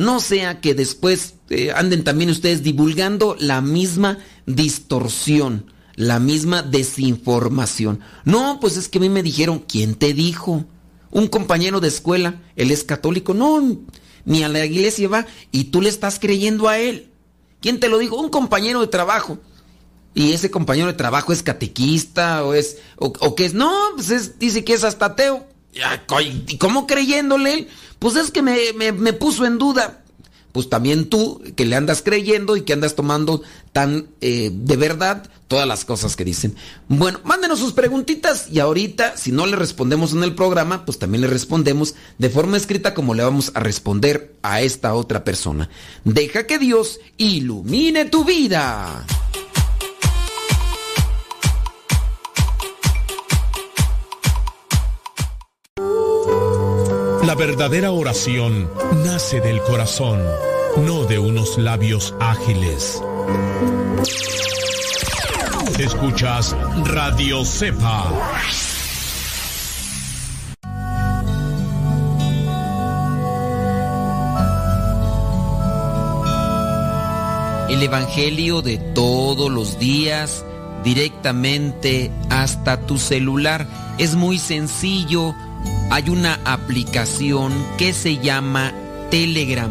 [0.00, 8.00] no sea que después eh, anden también ustedes divulgando la misma distorsión, la misma desinformación.
[8.24, 10.64] No, pues es que a mí me dijeron, ¿quién te dijo?
[11.10, 13.78] Un compañero de escuela, él es católico, no,
[14.24, 17.10] ni a la iglesia va, y tú le estás creyendo a él.
[17.60, 18.16] ¿Quién te lo dijo?
[18.16, 19.38] Un compañero de trabajo
[20.14, 24.64] y ese compañero de trabajo es catequista o es o, que es no pues dice
[24.64, 25.46] que es hasta ateo
[26.48, 27.68] y cómo creyéndole
[28.00, 30.02] pues es que me, me, puso en duda.
[30.52, 35.30] Pues también tú que le andas creyendo y que andas tomando tan eh, de verdad
[35.46, 36.56] todas las cosas que dicen.
[36.88, 41.20] Bueno mándenos sus preguntitas y ahorita si no le respondemos en el programa pues también
[41.20, 45.70] le respondemos de forma escrita como le vamos a responder a esta otra persona.
[46.02, 49.06] Deja que Dios ilumine tu vida
[57.24, 58.70] La verdadera oración
[59.04, 60.20] nace del corazón,
[60.84, 63.02] no de unos labios ágiles.
[65.78, 68.10] Escuchas Radio Cepa.
[77.68, 80.44] El Evangelio de todos los días
[80.82, 83.66] directamente hasta tu celular.
[83.98, 85.34] Es muy sencillo
[85.90, 88.72] hay una aplicación que se llama
[89.10, 89.70] Telegram.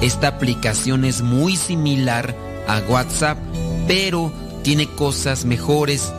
[0.00, 2.34] Esta aplicación es muy similar
[2.66, 3.38] a WhatsApp,
[3.86, 6.12] pero tiene cosas mejores.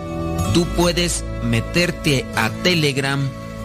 [0.53, 3.19] Tú puedes meterte a Telegram,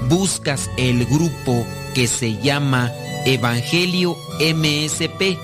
[0.09, 2.91] buscas el grupo que se llama
[3.27, 5.39] Evangelio MSP.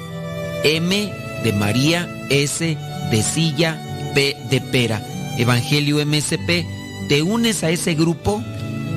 [0.64, 2.77] M de María, S
[3.11, 5.03] de silla, P de pera.
[5.38, 6.66] Evangelio MSP.
[7.09, 8.42] Te unes a ese grupo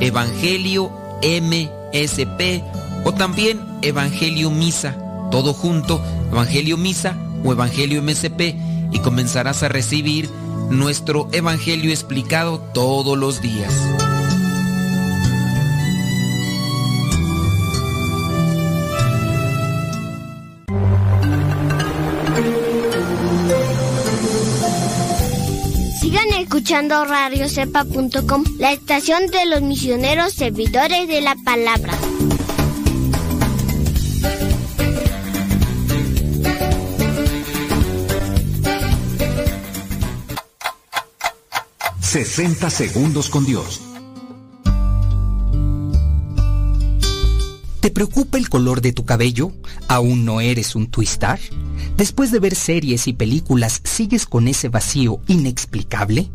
[0.00, 2.62] Evangelio MSP
[3.04, 4.96] o también Evangelio Misa,
[5.30, 8.54] todo junto, Evangelio Misa o Evangelio MSP
[8.92, 10.28] y comenzarás a recibir
[10.70, 13.72] nuestro Evangelio explicado todos los días.
[26.58, 31.92] Escuchando radiocepa.com, la estación de los misioneros servidores de la palabra.
[42.00, 43.80] ...60 segundos con Dios.
[47.80, 49.52] ¿Te preocupa el color de tu cabello?
[49.86, 51.38] ¿Aún no eres un twistar?
[51.98, 56.30] Después de ver series y películas, ¿sigues con ese vacío inexplicable?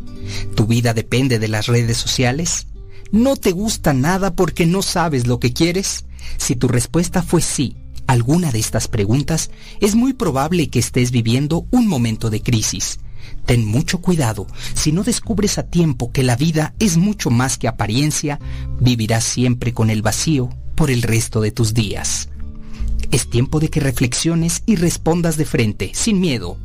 [0.56, 2.68] ¿Tu vida depende de las redes sociales?
[3.14, 6.04] ¿No te gusta nada porque no sabes lo que quieres?
[6.36, 11.66] Si tu respuesta fue sí, alguna de estas preguntas, es muy probable que estés viviendo
[11.72, 13.00] un momento de crisis.
[13.46, 14.48] Ten mucho cuidado.
[14.74, 18.38] Si no descubres a tiempo que la vida es mucho más que apariencia,
[18.82, 22.28] vivirás siempre con el vacío por el resto de tus días.
[23.14, 26.58] Es tiempo de que reflexiones y respondas de frente, sin miedo.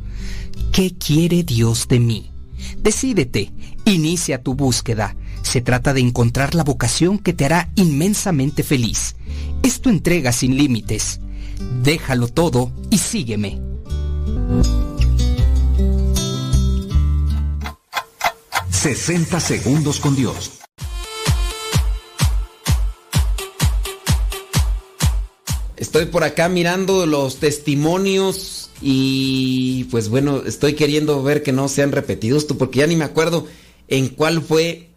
[0.71, 2.31] ¿Qué quiere Dios de mí?
[2.79, 3.51] Decídete,
[3.85, 5.15] inicia tu búsqueda.
[5.43, 9.15] Se trata de encontrar la vocación que te hará inmensamente feliz.
[9.61, 11.19] Es tu entrega sin límites.
[11.83, 13.61] Déjalo todo y sígueme.
[18.71, 20.58] 60 segundos con Dios.
[25.79, 31.93] Estoy por acá mirando los testimonios y pues bueno, estoy queriendo ver que no sean
[31.93, 33.47] repetidos tú porque ya ni me acuerdo
[33.87, 34.89] en cuál fue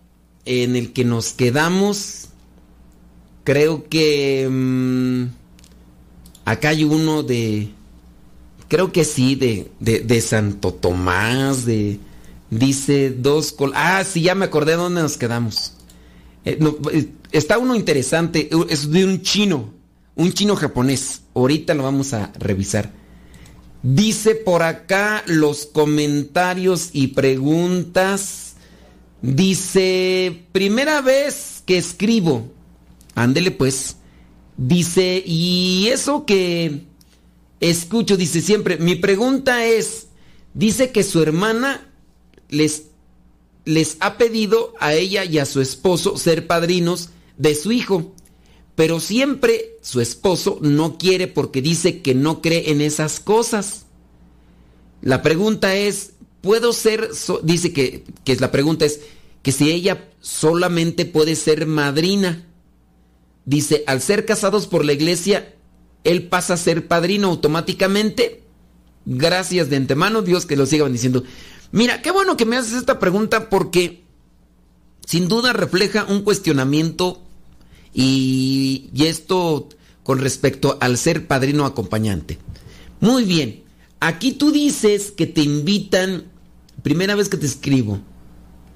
[0.45, 2.31] en el que nos quedamos.
[3.45, 5.27] Creo que mm,
[6.47, 7.69] acá hay uno de
[8.67, 12.01] creo que sí de, de, Santo Tomás de
[12.51, 15.75] dice dos col ah sí ya me acordé dónde nos quedamos
[16.45, 16.59] eh,
[16.93, 19.82] eh, está uno interesante es de un chino
[20.17, 21.23] un chino japonés.
[21.35, 22.93] Ahorita lo vamos a revisar.
[23.83, 28.55] Dice por acá los comentarios y preguntas.
[29.23, 32.51] Dice, primera vez que escribo.
[33.15, 33.97] Ándele pues.
[34.57, 36.85] Dice, y eso que
[37.61, 40.09] escucho, dice siempre, mi pregunta es,
[40.55, 41.89] dice que su hermana
[42.49, 42.85] les,
[43.65, 48.13] les ha pedido a ella y a su esposo ser padrinos de su hijo.
[48.75, 53.87] Pero siempre su esposo no quiere porque dice que no cree en esas cosas.
[55.03, 57.11] La pregunta es, ¿puedo ser,
[57.43, 59.01] dice que, que la pregunta es,
[59.43, 62.47] que si ella solamente puede ser madrina?
[63.45, 65.55] Dice, al ser casados por la iglesia,
[66.05, 68.43] él pasa a ser padrino automáticamente.
[69.05, 71.25] Gracias de antemano, Dios que lo siga diciendo.
[71.73, 74.03] Mira, qué bueno que me haces esta pregunta porque
[75.07, 77.22] sin duda refleja un cuestionamiento
[77.95, 79.69] y, esto
[80.03, 82.39] con respecto al ser padrino acompañante.
[83.01, 83.63] Muy bien,
[84.01, 86.25] aquí tú dices que te invitan,
[86.83, 88.01] primera vez que te escribo,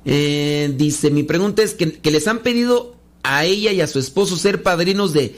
[0.05, 4.37] eh, dice, mi pregunta es que, les han pedido a ella y a su esposo
[4.37, 5.37] ser padrinos de,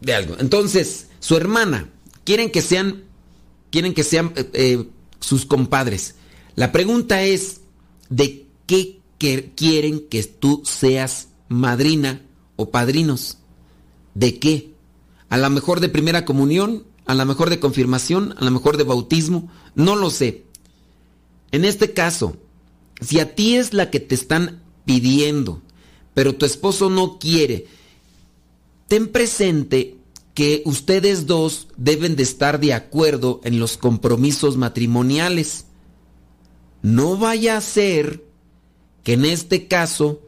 [0.00, 0.36] de algo.
[0.38, 1.90] Entonces, su hermana,
[2.24, 3.04] quieren que sean,
[3.70, 4.84] quieren que sean eh, eh,
[5.20, 6.14] sus compadres.
[6.54, 7.60] La pregunta es,
[8.08, 12.22] ¿de qué quieren que tú seas madrina
[12.56, 13.38] o padrinos.
[14.14, 14.72] ¿De qué?
[15.28, 18.84] A lo mejor de primera comunión, a lo mejor de confirmación, a lo mejor de
[18.84, 20.44] bautismo, no lo sé.
[21.52, 22.36] En este caso,
[23.00, 25.62] si a ti es la que te están pidiendo,
[26.14, 27.66] pero tu esposo no quiere,
[28.88, 29.96] ten presente
[30.34, 35.66] que ustedes dos deben de estar de acuerdo en los compromisos matrimoniales.
[36.82, 38.22] No vaya a ser
[39.02, 40.20] que en este caso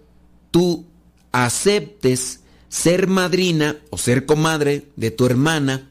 [0.50, 0.86] tú
[1.32, 5.88] aceptes ser madrina o ser comadre de tu hermana,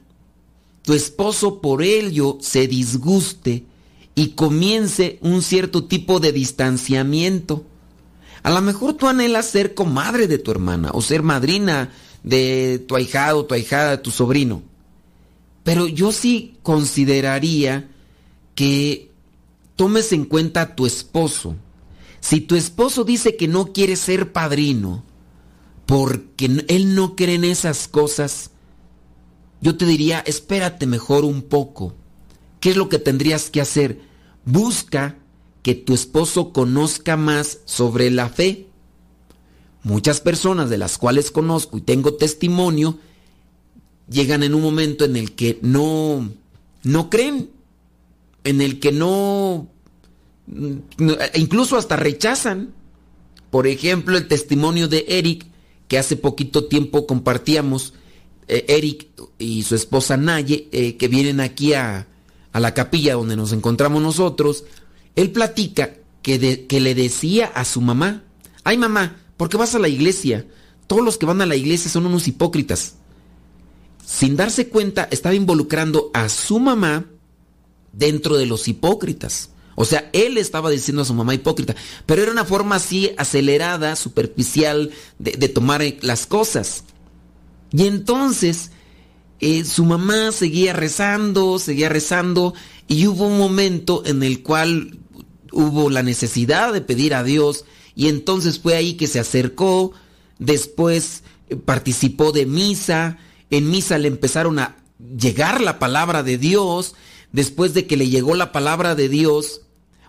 [0.83, 3.65] tu esposo por ello se disguste
[4.15, 7.65] y comience un cierto tipo de distanciamiento.
[8.43, 11.91] A lo mejor tú anhelas ser comadre de tu hermana o ser madrina
[12.23, 14.63] de tu ahijado, tu ahijada, tu sobrino.
[15.63, 17.89] Pero yo sí consideraría
[18.55, 19.11] que
[19.75, 21.55] tomes en cuenta a tu esposo.
[22.21, 25.03] Si tu esposo dice que no quiere ser padrino,
[25.87, 28.51] porque él no cree en esas cosas,
[29.61, 31.95] yo te diría, espérate mejor un poco.
[32.59, 34.01] ¿Qué es lo que tendrías que hacer?
[34.45, 35.15] Busca
[35.63, 38.67] que tu esposo conozca más sobre la fe.
[39.81, 42.99] Muchas personas de las cuales conozco y tengo testimonio
[44.09, 46.29] llegan en un momento en el que no
[46.83, 47.49] no creen,
[48.43, 49.69] en el que no
[51.33, 52.73] incluso hasta rechazan.
[53.49, 55.45] Por ejemplo, el testimonio de Eric
[55.87, 57.93] que hace poquito tiempo compartíamos,
[58.47, 59.07] eh, Eric
[59.37, 62.07] y su esposa Naye, eh, que vienen aquí a,
[62.51, 64.63] a, la capilla donde nos encontramos nosotros,
[65.15, 68.23] él platica que, que le decía a su mamá,
[68.63, 70.45] ay mamá, ¿por qué vas a la iglesia?
[70.87, 72.95] Todos los que van a la iglesia son unos hipócritas.
[74.05, 77.05] Sin darse cuenta, estaba involucrando a su mamá
[77.91, 79.49] dentro de los hipócritas.
[79.79, 81.75] O sea, él estaba diciendo a su mamá hipócrita,
[82.07, 86.83] pero era una forma así acelerada, superficial de, tomar las cosas.
[87.71, 88.71] Y entonces
[89.39, 92.55] eh, su mamá seguía rezando, seguía rezando,
[92.87, 94.97] y hubo un momento en el cual
[95.51, 97.63] hubo la necesidad de pedir a Dios,
[97.93, 99.93] y entonces fue ahí que se acercó
[100.39, 103.19] después eh, participó de misa,
[103.51, 106.95] en misa le empezaron a llegar la palabra de Dios,
[107.31, 109.61] después de que le llegó la palabra de Dios,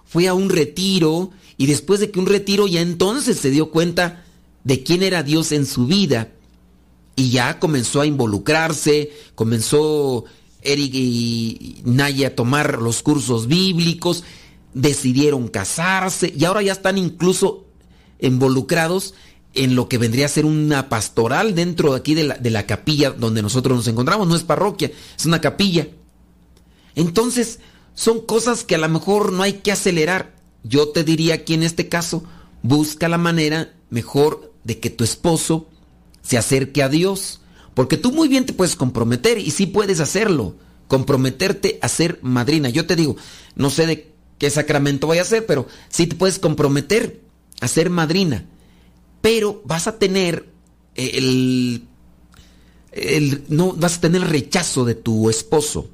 [0.08, 4.24] fue a un retiro y después de que un retiro ya entonces se dio cuenta
[4.64, 6.32] de quién era Dios en su vida
[7.14, 10.24] y ya comenzó a involucrarse, comenzó
[10.62, 14.24] Eric y Naya a tomar los cursos bíblicos,
[14.72, 17.66] decidieron casarse y ahora ya están incluso
[18.20, 19.14] involucrados
[19.54, 22.66] en lo que vendría a ser una pastoral dentro de aquí de la, de la
[22.66, 24.28] capilla donde nosotros nos encontramos.
[24.28, 25.88] No es parroquia, es una capilla.
[26.94, 27.58] Entonces,
[27.98, 30.32] son cosas que a lo mejor no hay que acelerar.
[30.62, 32.22] Yo te diría aquí en este caso,
[32.62, 35.66] busca la manera mejor de que tu esposo
[36.22, 37.40] se acerque a Dios.
[37.74, 40.54] Porque tú muy bien te puedes comprometer y sí puedes hacerlo.
[40.86, 42.68] Comprometerte a ser madrina.
[42.68, 43.16] Yo te digo,
[43.56, 47.20] no sé de qué sacramento voy a hacer, pero sí te puedes comprometer
[47.60, 48.46] a ser madrina.
[49.22, 50.48] Pero vas a tener
[50.94, 51.82] el,
[52.92, 55.90] el, no vas a tener rechazo de tu esposo.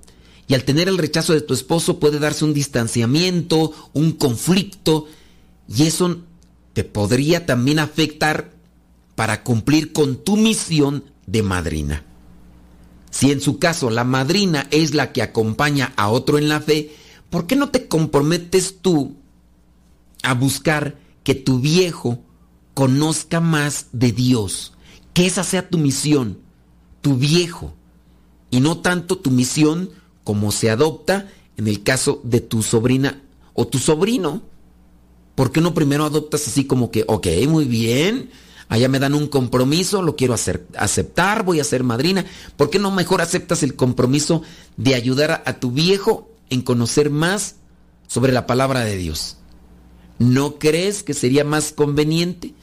[0.47, 5.07] Y al tener el rechazo de tu esposo puede darse un distanciamiento, un conflicto,
[5.69, 6.19] y eso
[6.75, 8.53] te podría también afectar
[9.15, 12.05] para cumplir con tu misión de madrina.
[13.11, 16.95] Si en su caso la madrina es la que acompaña a otro en la fe,
[17.31, 19.17] ¿por qué no te comprometes tú
[20.23, 22.19] a buscar que tu viejo
[22.75, 24.73] conozca más de Dios?
[25.15, 26.41] Que esa sea tu misión,
[27.01, 27.75] tu viejo,
[28.51, 29.91] y no tanto tu misión
[30.25, 33.23] como se adopta en el caso de tu sobrina
[33.53, 34.43] o tu sobrino.
[35.35, 38.31] ¿Por qué no primero adoptas así como que, ok, muy bien,
[38.69, 42.25] allá me dan un compromiso, lo quiero hacer, aceptar, voy a ser madrina?
[42.57, 44.43] ¿Por qué no mejor aceptas el compromiso
[44.77, 47.57] de ayudar a, a tu viejo en conocer más
[48.07, 49.37] sobre la palabra de Dios?
[50.19, 52.55] ¿No crees que sería más conveniente?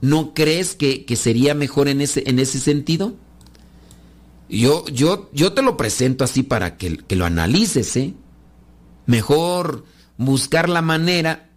[0.00, 3.14] ¿No crees que, que sería mejor en ese, en ese sentido?
[4.48, 8.14] Yo, yo, yo te lo presento así para que, que lo analices, ¿eh?
[9.06, 9.84] Mejor
[10.16, 11.50] buscar la manera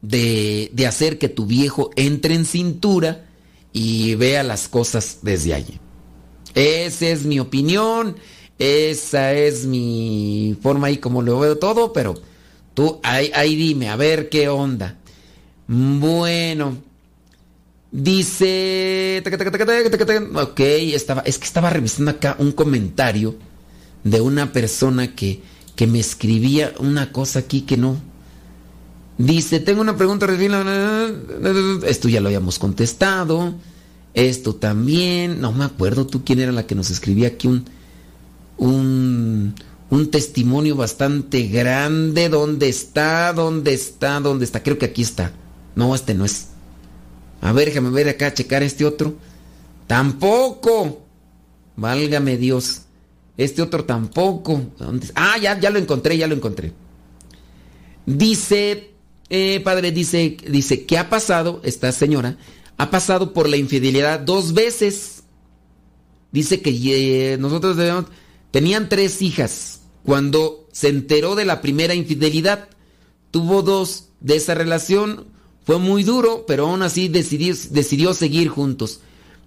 [0.00, 3.26] de, de, hacer que tu viejo entre en cintura
[3.72, 5.78] y vea las cosas desde allí.
[6.54, 8.16] Esa es mi opinión,
[8.58, 12.14] esa es mi forma ahí como lo veo todo, pero
[12.74, 14.98] tú ahí, ahí dime, a ver qué onda.
[15.66, 16.76] Bueno,
[17.92, 19.22] Dice.
[20.34, 23.36] Ok, estaba, es que estaba revisando acá un comentario
[24.02, 25.42] de una persona que,
[25.76, 28.00] que me escribía una cosa aquí que no.
[29.18, 30.26] Dice: Tengo una pregunta.
[31.86, 33.54] Esto ya lo habíamos contestado.
[34.14, 35.42] Esto también.
[35.42, 37.66] No me acuerdo tú quién era la que nos escribía aquí un.
[38.56, 39.54] Un,
[39.90, 42.30] un testimonio bastante grande.
[42.30, 43.34] ¿Dónde está?
[43.34, 44.18] ¿Dónde está?
[44.20, 44.62] ¿Dónde está?
[44.62, 45.32] Creo que aquí está.
[45.74, 46.51] No, este no es.
[47.42, 49.16] A ver, déjame ver acá, checar este otro.
[49.88, 51.02] Tampoco.
[51.76, 52.82] Válgame Dios.
[53.36, 54.62] Este otro tampoco.
[55.14, 56.72] Ah, ya, ya lo encontré, ya lo encontré.
[58.06, 58.92] Dice,
[59.28, 61.60] eh, padre, dice, dice, ¿qué ha pasado?
[61.64, 62.38] Esta señora
[62.78, 65.24] ha pasado por la infidelidad dos veces.
[66.30, 68.04] Dice que nosotros debemos,
[68.52, 69.80] tenían tres hijas.
[70.04, 72.68] Cuando se enteró de la primera infidelidad,
[73.32, 75.26] tuvo dos de esa relación
[75.64, 79.00] fue muy duro, pero aún así decidió, decidió seguir juntos.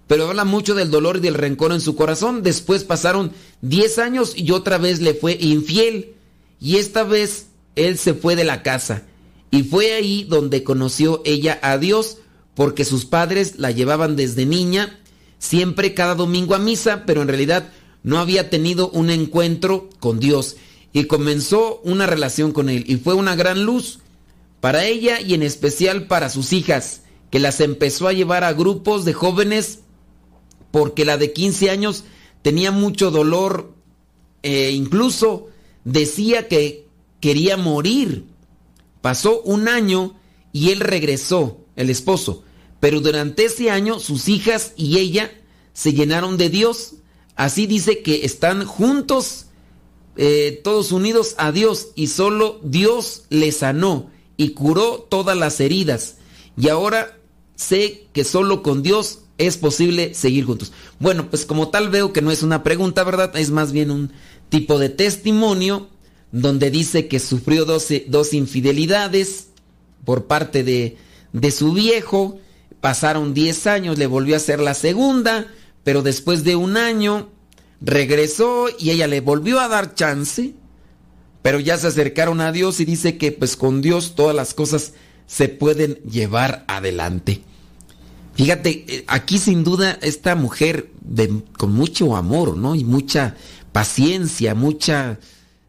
[0.06, 2.42] Pero habla mucho del dolor y del rencor en su corazón.
[2.42, 6.14] Después pasaron 10 años y otra vez le fue infiel.
[6.60, 9.02] Y esta vez él se fue de la casa.
[9.50, 12.18] Y fue ahí donde conoció ella a Dios,
[12.54, 14.98] porque sus padres la llevaban desde niña,
[15.38, 17.70] siempre cada domingo a misa, pero en realidad
[18.02, 20.56] no había tenido un encuentro con Dios.
[20.92, 22.84] Y comenzó una relación con él.
[22.86, 23.98] Y fue una gran luz
[24.60, 29.04] para ella y en especial para sus hijas, que las empezó a llevar a grupos
[29.04, 29.80] de jóvenes
[30.70, 32.04] porque la de 15 años
[32.42, 33.74] tenía mucho dolor
[34.42, 35.48] e incluso
[35.84, 36.86] decía que
[37.20, 38.26] quería morir.
[39.00, 40.18] Pasó un año
[40.52, 42.42] y él regresó, el esposo,
[42.80, 45.30] pero durante ese año sus hijas y ella
[45.72, 46.94] se llenaron de Dios.
[47.34, 49.46] Así dice que están juntos,
[50.16, 56.16] eh, todos unidos a Dios y solo Dios les sanó y curó todas las heridas.
[56.56, 57.18] Y ahora
[57.54, 60.72] sé que solo con Dios es posible seguir juntos.
[60.98, 63.36] Bueno, pues como tal veo que no es una pregunta, ¿verdad?
[63.36, 64.12] Es más bien un
[64.48, 65.88] tipo de testimonio
[66.32, 69.48] donde dice que sufrió dos, dos infidelidades
[70.04, 70.96] por parte de,
[71.32, 72.38] de su viejo.
[72.80, 75.46] Pasaron 10 años, le volvió a hacer la segunda,
[75.82, 77.30] pero después de un año
[77.80, 80.54] regresó y ella le volvió a dar chance
[81.46, 84.94] pero ya se acercaron a Dios y dice que pues con Dios todas las cosas
[85.28, 87.40] se pueden llevar adelante.
[88.34, 90.90] Fíjate, eh, aquí sin duda esta mujer
[91.56, 92.74] con mucho amor, ¿no?
[92.74, 93.36] Y mucha
[93.70, 95.20] paciencia, mucha,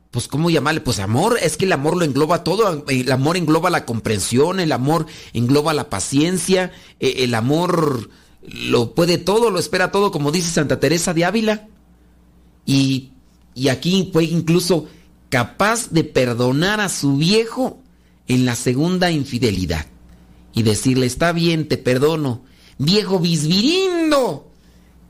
[0.10, 0.82] pues ¿cómo llamarle?
[0.82, 4.72] Pues amor, es que el amor lo engloba todo, el amor engloba la comprensión, el
[4.72, 8.10] amor engloba la paciencia, eh, el amor
[8.42, 11.68] lo puede todo, lo espera todo, como dice Santa Teresa de Ávila.
[12.66, 13.12] Y,
[13.54, 14.88] y aquí fue incluso
[15.30, 17.80] capaz de perdonar a su viejo
[18.28, 19.86] en la segunda infidelidad
[20.54, 22.42] y decirle, está bien, te perdono,
[22.78, 24.44] viejo bisbirindo.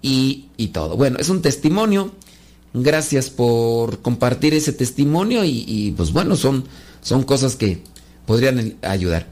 [0.01, 0.95] Y, y todo.
[0.95, 2.13] Bueno, es un testimonio.
[2.73, 6.65] Gracias por compartir ese testimonio y, y, pues bueno, son,
[7.01, 7.81] son cosas que
[8.25, 9.27] podrían ayudar.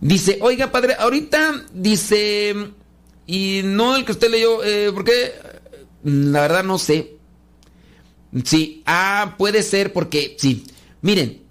[0.00, 2.54] Dice, oiga padre, ahorita dice,
[3.26, 5.32] y no el que usted leyó, eh, porque
[6.04, 7.13] la verdad no sé.
[8.42, 10.64] Sí, ah, puede ser porque, sí,
[11.02, 11.42] miren,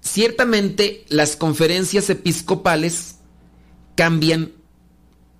[0.00, 3.16] ciertamente las conferencias episcopales
[3.94, 4.52] cambian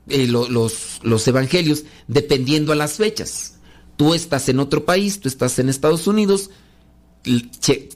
[0.08, 3.58] eh, los, los, evangelios dependiendo a las fechas.
[3.96, 6.50] Tú estás en otro país, tú estás en Estados Unidos,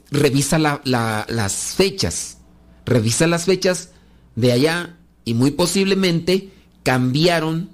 [0.09, 2.37] revisa las fechas,
[2.85, 3.89] revisa las fechas
[4.35, 6.49] de allá y muy posiblemente
[6.83, 7.69] cambiaron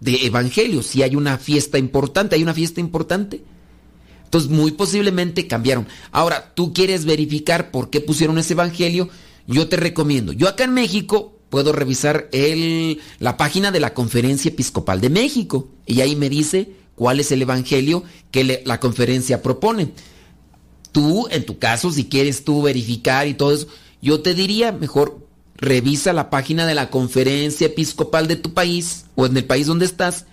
[0.00, 0.82] de evangelio.
[0.82, 3.42] Si hay una fiesta importante, hay una fiesta importante.
[4.26, 5.86] Entonces, muy posiblemente cambiaron.
[6.12, 9.08] Ahora, tú quieres verificar por qué pusieron ese evangelio,
[9.46, 10.32] yo te recomiendo.
[10.32, 12.28] Yo acá en México puedo revisar
[13.18, 17.42] la página de la Conferencia Episcopal de México y ahí me dice cuál es el
[17.42, 19.92] evangelio que la conferencia propone.
[20.92, 23.68] Tú, en tu caso, si quieres tú verificar y todo eso,
[24.02, 29.26] yo te diría mejor revisa la página de la conferencia episcopal de tu país o
[29.26, 30.26] en el país donde estás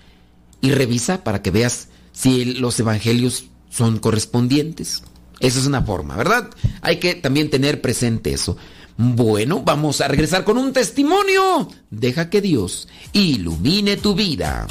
[0.62, 5.04] y revisa para que veas si los evangelios son correspondientes.
[5.40, 6.50] Esa es una forma, ¿verdad?
[6.82, 8.56] Hay que también tener presente eso.
[8.98, 11.68] Bueno, vamos a regresar con un testimonio.
[11.90, 14.68] Deja que Dios ilumine tu vida.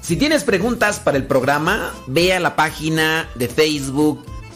[0.00, 4.24] Si tienes preguntas para el programa, ve a la página de Facebook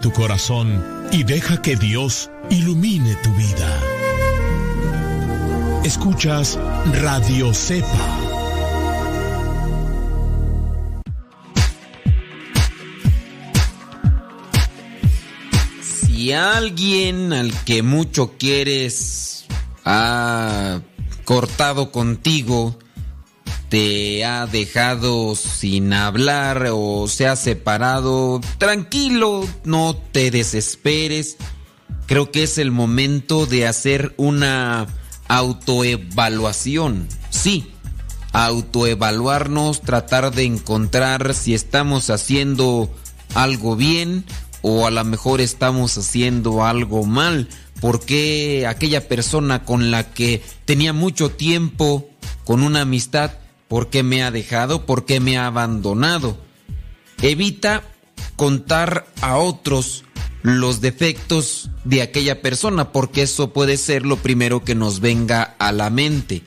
[0.00, 0.82] Tu corazón
[1.12, 3.80] y deja que Dios ilumine tu vida.
[5.84, 6.58] Escuchas
[7.02, 7.86] Radio Cepa.
[15.82, 19.44] Si alguien al que mucho quieres
[19.84, 20.80] ha
[21.24, 22.78] cortado contigo,
[23.72, 31.38] te ha dejado sin hablar o se ha separado, tranquilo, no te desesperes.
[32.04, 34.88] Creo que es el momento de hacer una
[35.26, 37.08] autoevaluación.
[37.30, 37.72] Sí,
[38.32, 42.94] autoevaluarnos, tratar de encontrar si estamos haciendo
[43.34, 44.26] algo bien
[44.60, 47.48] o a lo mejor estamos haciendo algo mal.
[47.80, 52.10] Porque aquella persona con la que tenía mucho tiempo
[52.44, 53.30] con una amistad
[53.72, 54.84] ¿Por qué me ha dejado?
[54.84, 56.36] ¿Por qué me ha abandonado?
[57.22, 57.82] Evita
[58.36, 60.04] contar a otros
[60.42, 65.72] los defectos de aquella persona, porque eso puede ser lo primero que nos venga a
[65.72, 66.42] la mente.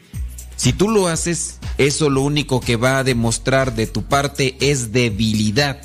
[0.55, 4.91] Si tú lo haces, eso lo único que va a demostrar de tu parte es
[4.91, 5.81] debilidad.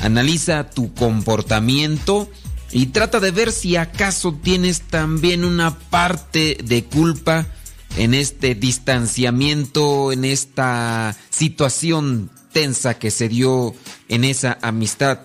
[0.00, 2.30] Analiza tu comportamiento
[2.72, 7.48] y trata de ver si acaso tienes también una parte de culpa
[7.96, 13.74] en este distanciamiento, en esta situación tensa que se dio
[14.08, 15.20] en esa amistad.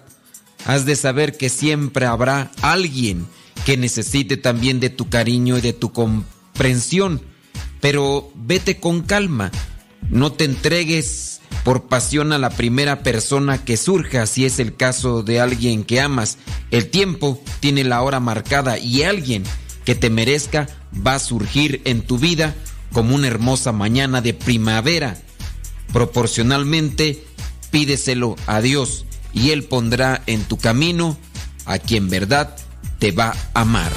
[0.66, 3.28] Has de saber que siempre habrá alguien
[3.66, 7.22] que necesite también de tu cariño y de tu comprensión,
[7.80, 9.52] pero vete con calma,
[10.10, 15.24] no te entregues por pasión a la primera persona que surja si es el caso
[15.24, 16.38] de alguien que amas.
[16.72, 19.44] El tiempo tiene la hora marcada y alguien
[19.86, 20.68] que te merezca
[21.06, 22.56] va a surgir en tu vida
[22.92, 25.18] como una hermosa mañana de primavera.
[25.94, 27.24] Proporcionalmente,
[27.72, 31.18] pídeselo a Dios y Él pondrá en tu camino
[31.66, 32.56] a quien verdad
[33.00, 33.92] te va a amar.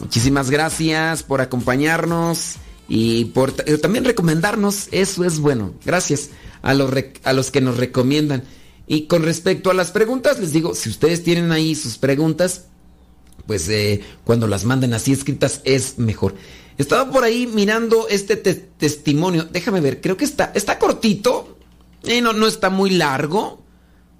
[0.00, 2.56] Muchísimas gracias por acompañarnos
[2.88, 4.88] y por también recomendarnos.
[4.90, 5.72] Eso es bueno.
[5.84, 6.30] Gracias.
[6.62, 6.92] a los,
[7.24, 8.44] a los que nos recomiendan.
[8.92, 12.66] Y con respecto a las preguntas, les digo, si ustedes tienen ahí sus preguntas,
[13.46, 16.34] pues eh, cuando las manden así escritas es mejor.
[16.76, 19.48] Estaba por ahí mirando este testimonio.
[19.50, 21.56] Déjame ver, creo que está, está cortito.
[22.02, 23.62] Eh, no, no está muy largo.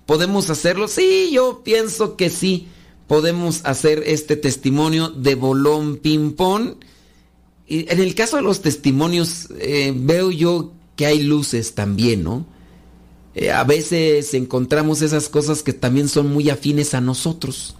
[0.06, 0.88] ¿Podemos hacerlo?
[0.88, 2.68] Sí, yo pienso que sí.
[3.08, 6.76] Podemos hacer este testimonio de Bolón Ping-Pong.
[7.66, 12.46] En el caso de los testimonios, eh, veo yo que hay luces también, ¿no?
[13.34, 17.76] Eh, a veces encontramos esas cosas que también son muy afines a nosotros.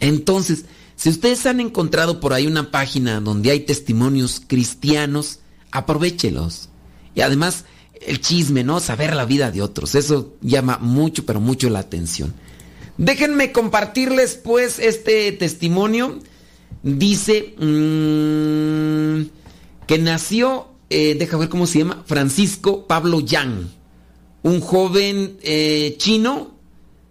[0.00, 0.64] Entonces,
[0.96, 5.40] si ustedes han encontrado por ahí una página donde hay testimonios cristianos,
[5.70, 6.68] aprovechelos.
[7.14, 7.64] Y además,
[8.00, 8.80] el chisme, ¿no?
[8.80, 9.94] Saber la vida de otros.
[9.94, 12.34] Eso llama mucho, pero mucho la atención.
[12.96, 16.18] Déjenme compartirles pues este testimonio.
[16.82, 19.28] Dice mmm,
[19.86, 23.68] que nació, eh, deja ver cómo se llama, Francisco Pablo Yang,
[24.42, 26.54] un joven eh, chino,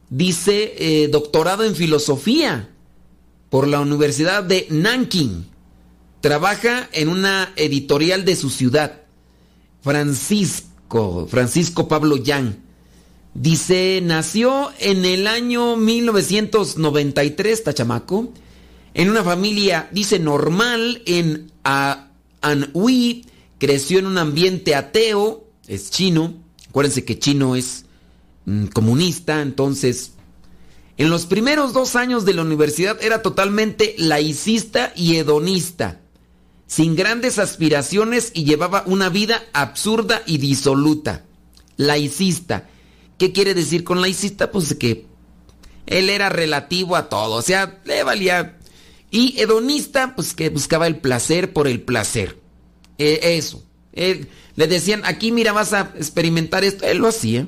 [0.09, 2.69] dice eh, doctorado en filosofía
[3.49, 5.45] por la Universidad de Nanking.
[6.21, 9.01] Trabaja en una editorial de su ciudad.
[9.81, 12.57] Francisco, Francisco Pablo Yang.
[13.33, 18.33] Dice, nació en el año 1993, Tachamaco,
[18.95, 21.51] en una familia, dice, normal en
[22.41, 23.25] Anhui,
[23.59, 26.33] creció en un ambiente ateo, es chino,
[26.77, 27.85] acuérdense que chino es
[28.45, 30.11] mm, comunista, entonces
[30.97, 36.01] en los primeros dos años de la universidad era totalmente laicista y hedonista,
[36.67, 41.25] sin grandes aspiraciones y llevaba una vida absurda y disoluta.
[41.77, 42.69] Laicista.
[43.17, 44.51] ¿Qué quiere decir con laicista?
[44.51, 45.07] Pues que
[45.87, 48.55] él era relativo a todo, o sea, le valía.
[49.09, 52.37] Y hedonista, pues que buscaba el placer por el placer.
[52.99, 53.63] Eh, eso.
[54.57, 56.85] Le decían, aquí mira, vas a experimentar esto.
[56.85, 57.47] Él lo hacía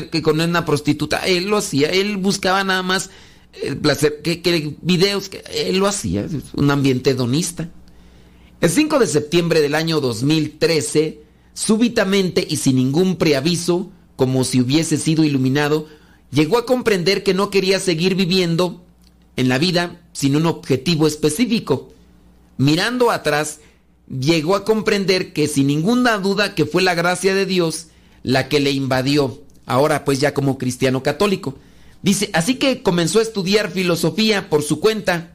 [0.00, 3.10] que con una prostituta, él lo hacía, él buscaba nada más
[3.62, 7.68] el placer, que, videos, que él lo hacía, un ambiente hedonista.
[8.60, 11.20] El 5 de septiembre del año 2013,
[11.52, 15.88] súbitamente y sin ningún preaviso, como si hubiese sido iluminado,
[16.30, 18.84] llegó a comprender que no quería seguir viviendo
[19.36, 21.92] en la vida sin un objetivo específico.
[22.56, 23.60] Mirando atrás,
[24.18, 27.88] llegó a comprender que sin ninguna duda que fue la gracia de Dios
[28.22, 31.58] la que le invadió ahora pues ya como cristiano católico.
[32.02, 35.32] Dice, así que comenzó a estudiar filosofía por su cuenta,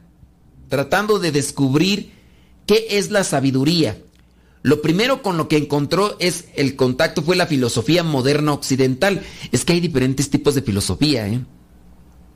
[0.68, 2.12] tratando de descubrir
[2.66, 3.98] qué es la sabiduría.
[4.62, 9.22] Lo primero con lo que encontró es el contacto fue la filosofía moderna occidental.
[9.50, 11.26] Es que hay diferentes tipos de filosofía.
[11.28, 11.40] ¿eh?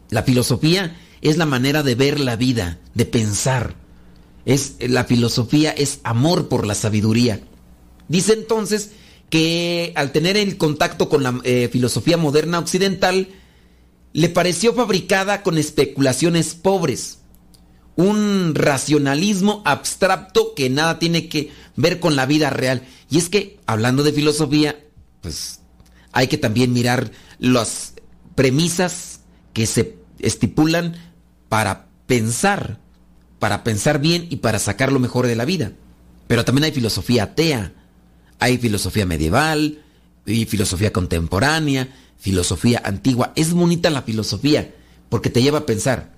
[0.09, 3.82] La filosofía es la manera de ver la vida, de pensar.
[4.45, 7.41] Es la filosofía es amor por la sabiduría.
[8.09, 8.91] Dice entonces
[9.31, 13.29] que al tener el contacto con la eh, filosofía moderna occidental,
[14.13, 17.21] le pareció fabricada con especulaciones pobres,
[17.97, 22.83] un racionalismo abstracto que nada tiene que ver con la vida real.
[23.11, 24.79] Y es que, hablando de filosofía,
[25.21, 25.61] pues
[26.13, 27.95] hay que también mirar las
[28.35, 29.21] premisas
[29.53, 30.97] que se estipulan
[31.49, 32.81] para pensar,
[33.43, 35.73] para pensar bien y para sacar lo mejor de la vida.
[36.29, 37.73] Pero también hay filosofía atea,
[38.39, 39.83] hay filosofía medieval,
[40.27, 43.33] y filosofía contemporánea, filosofía antigua.
[43.35, 44.73] Es bonita la filosofía
[45.09, 46.13] porque te lleva a pensar.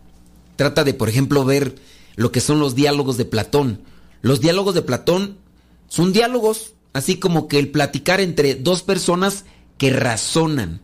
[0.57, 1.77] Trata de, por ejemplo, ver
[2.15, 3.81] lo que son los diálogos de Platón.
[4.21, 5.39] Los diálogos de Platón
[5.89, 9.47] son diálogos, así como que el platicar entre dos personas
[9.79, 10.83] que razonan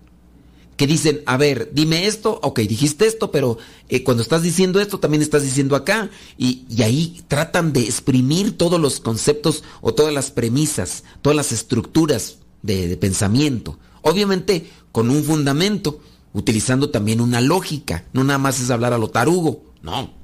[0.81, 3.59] que dicen, a ver, dime esto, ok, dijiste esto, pero
[3.91, 6.09] eh, cuando estás diciendo esto también estás diciendo acá.
[6.39, 12.39] Y, ahí tratan de exprimir todos los conceptos o todas las premisas, todas las estructuras
[12.63, 13.79] de, pensamiento.
[14.01, 16.01] Obviamente con un fundamento,
[16.33, 18.07] utilizando también una lógica.
[18.15, 20.15] No nada más es hablar a lo tarugo, no.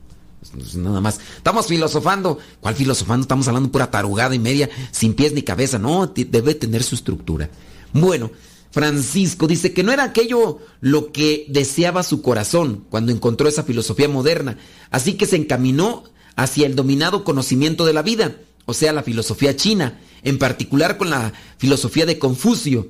[0.75, 1.21] Nada más.
[1.37, 2.39] Estamos filosofando.
[2.63, 3.25] ¿Cuál filosofando?
[3.25, 5.79] Estamos hablando pura tarugada y media, sin pies ni cabeza.
[5.79, 7.51] No, debe tener su estructura.
[7.93, 8.31] Bueno,
[8.77, 14.07] Francisco dice que no era aquello lo que deseaba su corazón cuando encontró esa filosofía
[14.07, 14.59] moderna,
[14.91, 16.05] así que se encaminó
[16.37, 21.09] hacia el dominado conocimiento de la vida, o sea, la filosofía china, en particular con
[21.09, 22.89] la filosofía de Confucio.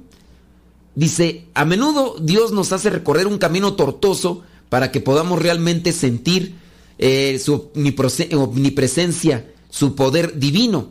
[0.96, 6.56] Dice, a menudo Dios nos hace recorrer un camino tortuoso para que podamos realmente sentir
[6.98, 10.88] eh, su omnipresencia, su poder divino.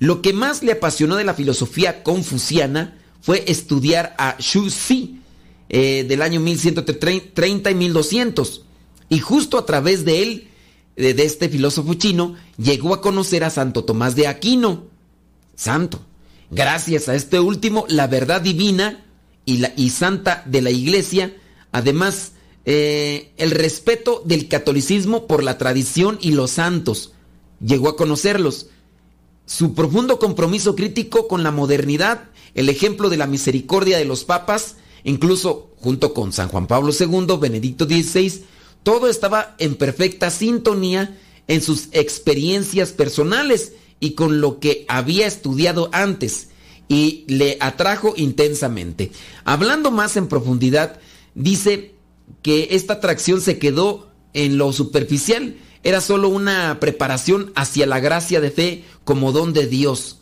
[0.00, 5.20] Lo que más le apasionó de la filosofía confuciana fue estudiar a Xu Xi
[5.68, 8.64] eh, del año 1130 y 1200.
[9.08, 10.48] Y justo a través de él,
[10.96, 14.86] de, este filósofo chino, llegó a conocer a Santo Tomás de Aquino,
[15.54, 16.04] santo,
[16.50, 19.04] Gracias a este último, la verdad divina
[19.44, 21.36] y, la, y santa de la iglesia,
[21.72, 22.32] además
[22.64, 27.12] eh, el respeto del catolicismo por la tradición y los santos,
[27.60, 28.68] llegó a conocerlos.
[29.44, 34.76] Su profundo compromiso crítico con la modernidad, el ejemplo de la misericordia de los papas,
[35.04, 38.44] incluso junto con San Juan Pablo II, Benedicto XVI,
[38.82, 45.88] todo estaba en perfecta sintonía en sus experiencias personales y con lo que había estudiado
[45.92, 46.48] antes
[46.88, 49.12] y le atrajo intensamente.
[49.44, 51.00] Hablando más en profundidad,
[51.34, 51.94] dice
[52.42, 58.40] que esta atracción se quedó en lo superficial, era solo una preparación hacia la gracia
[58.40, 60.17] de fe como don de Dios.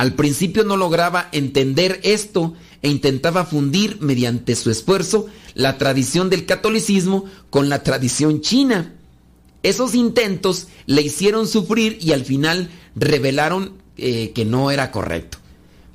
[0.00, 6.46] Al principio no lograba entender esto e intentaba fundir mediante su esfuerzo la tradición del
[6.46, 8.94] catolicismo con la tradición china.
[9.62, 15.36] Esos intentos le hicieron sufrir y al final revelaron eh, que no era correcto.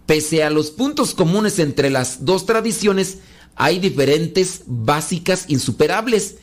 [0.05, 3.17] Pese a los puntos comunes entre las dos tradiciones,
[3.55, 6.35] hay diferentes básicas insuperables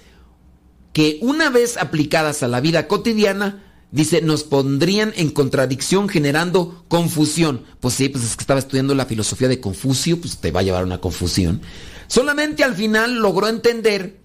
[0.92, 7.64] que una vez aplicadas a la vida cotidiana, dice, nos pondrían en contradicción generando confusión.
[7.78, 10.62] Pues sí, pues es que estaba estudiando la filosofía de Confucio, pues te va a
[10.64, 11.60] llevar a una confusión.
[12.08, 14.18] Solamente al final logró entender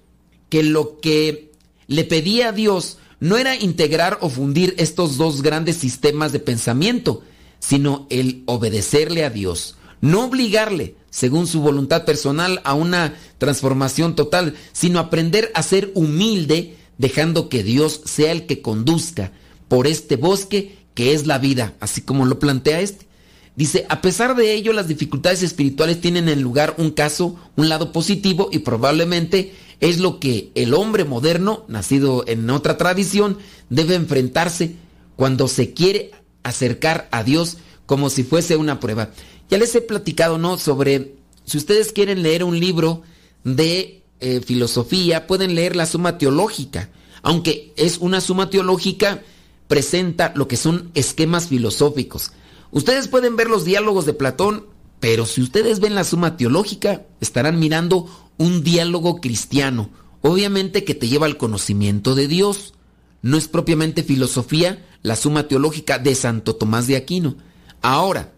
[0.50, 1.52] que lo que
[1.88, 7.22] le pedía a Dios no era integrar o fundir estos dos grandes sistemas de pensamiento,
[7.60, 14.56] sino el obedecerle a Dios, no obligarle, según su voluntad personal, a una transformación total,
[14.72, 19.32] sino aprender a ser humilde, dejando que Dios sea el que conduzca
[19.68, 23.08] por este bosque que es la vida, así como lo plantea este.
[23.56, 27.92] Dice, a pesar de ello, las dificultades espirituales tienen en lugar un caso, un lado
[27.92, 33.38] positivo y probablemente es lo que el hombre moderno, nacido en otra tradición,
[33.70, 34.76] debe enfrentarse
[35.16, 36.12] cuando se quiere
[36.44, 39.12] acercar a Dios como si fuese una prueba.
[39.50, 40.58] Ya les he platicado, ¿no?
[40.58, 41.16] Sobre,
[41.46, 43.02] si ustedes quieren leer un libro
[43.44, 46.90] de eh, filosofía, pueden leer la Suma Teológica.
[47.22, 49.24] Aunque es una Suma Teológica,
[49.68, 52.32] presenta lo que son esquemas filosóficos.
[52.72, 54.66] Ustedes pueden ver los diálogos de Platón,
[55.00, 58.08] pero si ustedes ven la Suma Teológica, estarán mirando
[58.38, 59.90] un diálogo cristiano,
[60.22, 62.74] obviamente que te lleva al conocimiento de Dios.
[63.22, 67.36] No es propiamente filosofía la Suma Teológica de Santo Tomás de Aquino.
[67.82, 68.34] Ahora,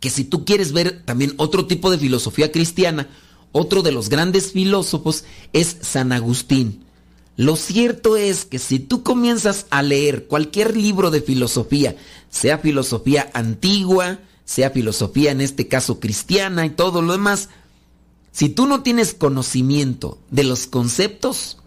[0.00, 3.08] que si tú quieres ver también otro tipo de filosofía cristiana,
[3.52, 6.84] otro de los grandes filósofos es San Agustín.
[7.38, 11.94] Lo cierto es que si tú comienzas a leer cualquier libro de filosofía,
[12.30, 17.48] sea filosofía antigua, sea filosofía en este caso cristiana y todo lo demás,
[18.32, 21.58] si tú no tienes conocimiento de los conceptos,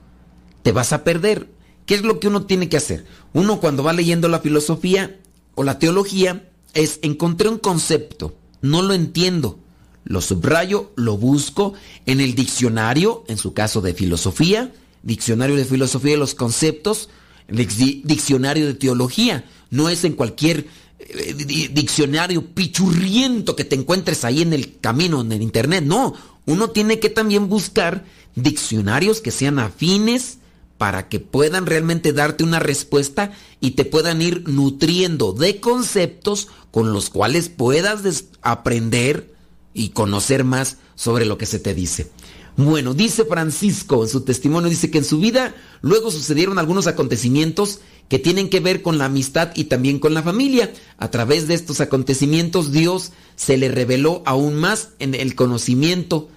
[0.62, 1.48] te vas a perder.
[1.86, 3.06] ¿Qué es lo que uno tiene que hacer?
[3.32, 5.22] Uno cuando va leyendo la filosofía
[5.56, 9.58] o la teología es encontré un concepto, no lo entiendo,
[10.04, 14.74] lo subrayo, lo busco en el diccionario, en su caso de filosofía,
[15.04, 17.10] diccionario de filosofía de los conceptos,
[17.50, 20.68] diccionario de teología, no es en cualquier
[21.00, 21.34] eh,
[21.74, 26.14] diccionario pichurriento que te encuentres ahí en el camino, en el internet, no,
[26.46, 30.38] uno tiene que también buscar diccionarios que sean afines
[30.78, 36.92] para que puedan realmente darte una respuesta y te puedan ir nutriendo de conceptos con
[36.92, 39.32] los cuales puedas aprender
[39.74, 42.10] y conocer más sobre lo que se te dice.
[42.58, 47.80] Bueno, dice Francisco en su testimonio, dice que en su vida luego sucedieron algunos acontecimientos
[48.10, 50.72] que tienen que ver con la amistad y también con la familia.
[50.98, 56.28] A través de estos acontecimientos Dios se le reveló aún más en el conocimiento.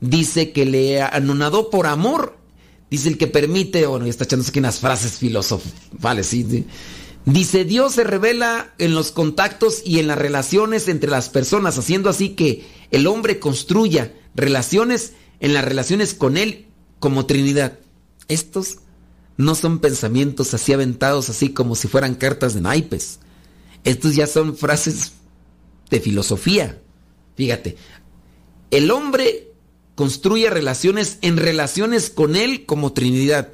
[0.00, 2.36] Dice que le anonadó por amor.
[2.90, 6.66] Dice el que permite, bueno, y está echándose aquí unas frases filosofales, sí,
[7.26, 12.08] Dice, Dios se revela en los contactos y en las relaciones entre las personas, haciendo
[12.08, 16.66] así que el hombre construya relaciones en las relaciones con Él
[16.98, 17.78] como Trinidad.
[18.28, 18.78] Estos
[19.36, 23.18] no son pensamientos así aventados, así como si fueran cartas de naipes.
[23.84, 25.12] Estos ya son frases
[25.88, 26.80] de filosofía.
[27.36, 27.76] Fíjate,
[28.70, 29.48] el hombre
[29.94, 33.48] construye relaciones en relaciones con Él como Trinidad.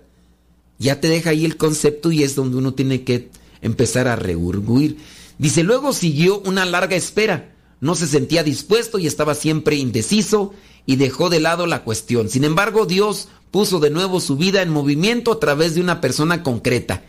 [0.78, 3.30] Ya te deja ahí el concepto y es donde uno tiene que
[3.62, 4.98] empezar a reurguir.
[5.38, 7.54] Dice, luego siguió una larga espera.
[7.80, 10.52] No se sentía dispuesto y estaba siempre indeciso
[10.86, 12.30] y dejó de lado la cuestión.
[12.30, 16.42] Sin embargo, Dios puso de nuevo su vida en movimiento a través de una persona
[16.42, 17.02] concreta.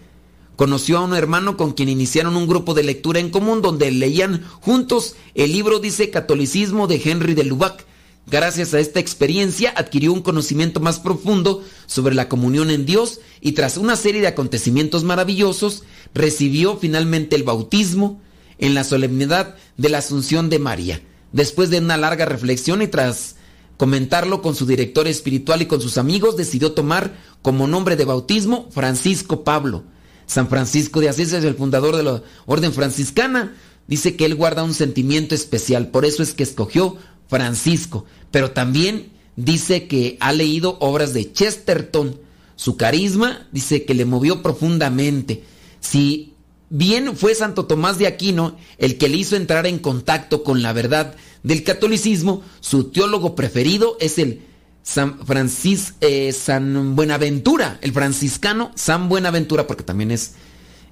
[0.56, 4.44] Conoció a un hermano con quien iniciaron un grupo de lectura en común donde leían
[4.60, 7.86] juntos el libro dice Catolicismo de Henry de Lubac.
[8.26, 13.52] Gracias a esta experiencia adquirió un conocimiento más profundo sobre la comunión en Dios y
[13.52, 18.20] tras una serie de acontecimientos maravillosos recibió finalmente el bautismo.
[18.60, 21.02] en la solemnidad de la Asunción de María.
[21.32, 23.36] Después de una larga reflexión y tras
[23.78, 28.68] comentarlo con su director espiritual y con sus amigos, decidió tomar como nombre de bautismo
[28.72, 29.84] Francisco Pablo.
[30.26, 33.56] San Francisco de Asís es el fundador de la orden franciscana.
[33.88, 36.98] Dice que él guarda un sentimiento especial, por eso es que escogió
[37.28, 38.06] Francisco.
[38.32, 42.20] Pero también dice que ha leído obras de Chesterton.
[42.58, 45.44] Su carisma dice que le movió profundamente.
[45.80, 46.34] Si
[46.70, 50.74] bien fue Santo Tomás de Aquino el que le hizo entrar en contacto con la
[50.74, 54.42] verdad del catolicismo, su teólogo preferido es el
[54.84, 60.34] San Francis, eh, San Buenaventura, el franciscano San Buenaventura, porque también es,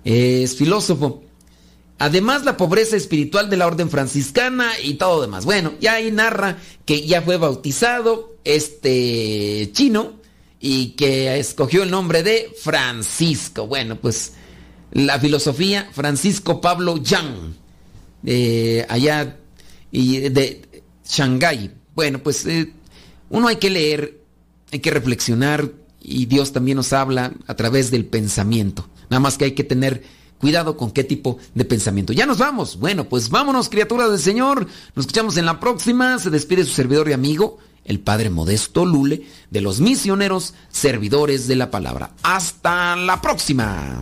[0.03, 1.23] es filósofo.
[1.97, 5.45] Además, la pobreza espiritual de la orden franciscana y todo demás.
[5.45, 10.13] Bueno, ya ahí narra que ya fue bautizado este chino
[10.59, 13.65] y que escogió el nombre de Francisco.
[13.65, 14.33] Bueno, pues
[14.95, 17.53] la filosofía Francisco Pablo Yang,
[18.25, 19.37] eh, allá
[19.91, 21.71] y de Shanghái.
[21.93, 22.71] Bueno, pues eh,
[23.29, 24.21] uno hay que leer,
[24.71, 25.69] hay que reflexionar
[26.01, 28.87] y Dios también nos habla a través del pensamiento.
[29.09, 30.01] Nada más que hay que tener
[30.39, 32.13] cuidado con qué tipo de pensamiento.
[32.13, 32.79] Ya nos vamos.
[32.79, 34.65] Bueno, pues vámonos, criaturas del Señor.
[34.95, 36.19] Nos escuchamos en la próxima.
[36.19, 41.57] Se despide su servidor y amigo, el Padre Modesto Lule, de los misioneros servidores de
[41.57, 42.11] la palabra.
[42.23, 44.01] Hasta la próxima.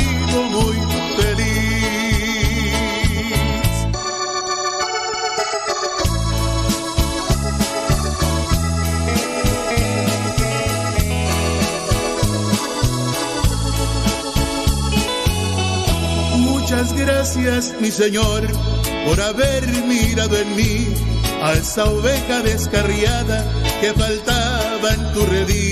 [17.21, 18.47] gracias, mi Señor,
[19.05, 20.87] por haber mirado en mí
[21.43, 23.45] a esa oveja descarriada
[23.79, 25.70] que faltaba en tu redil.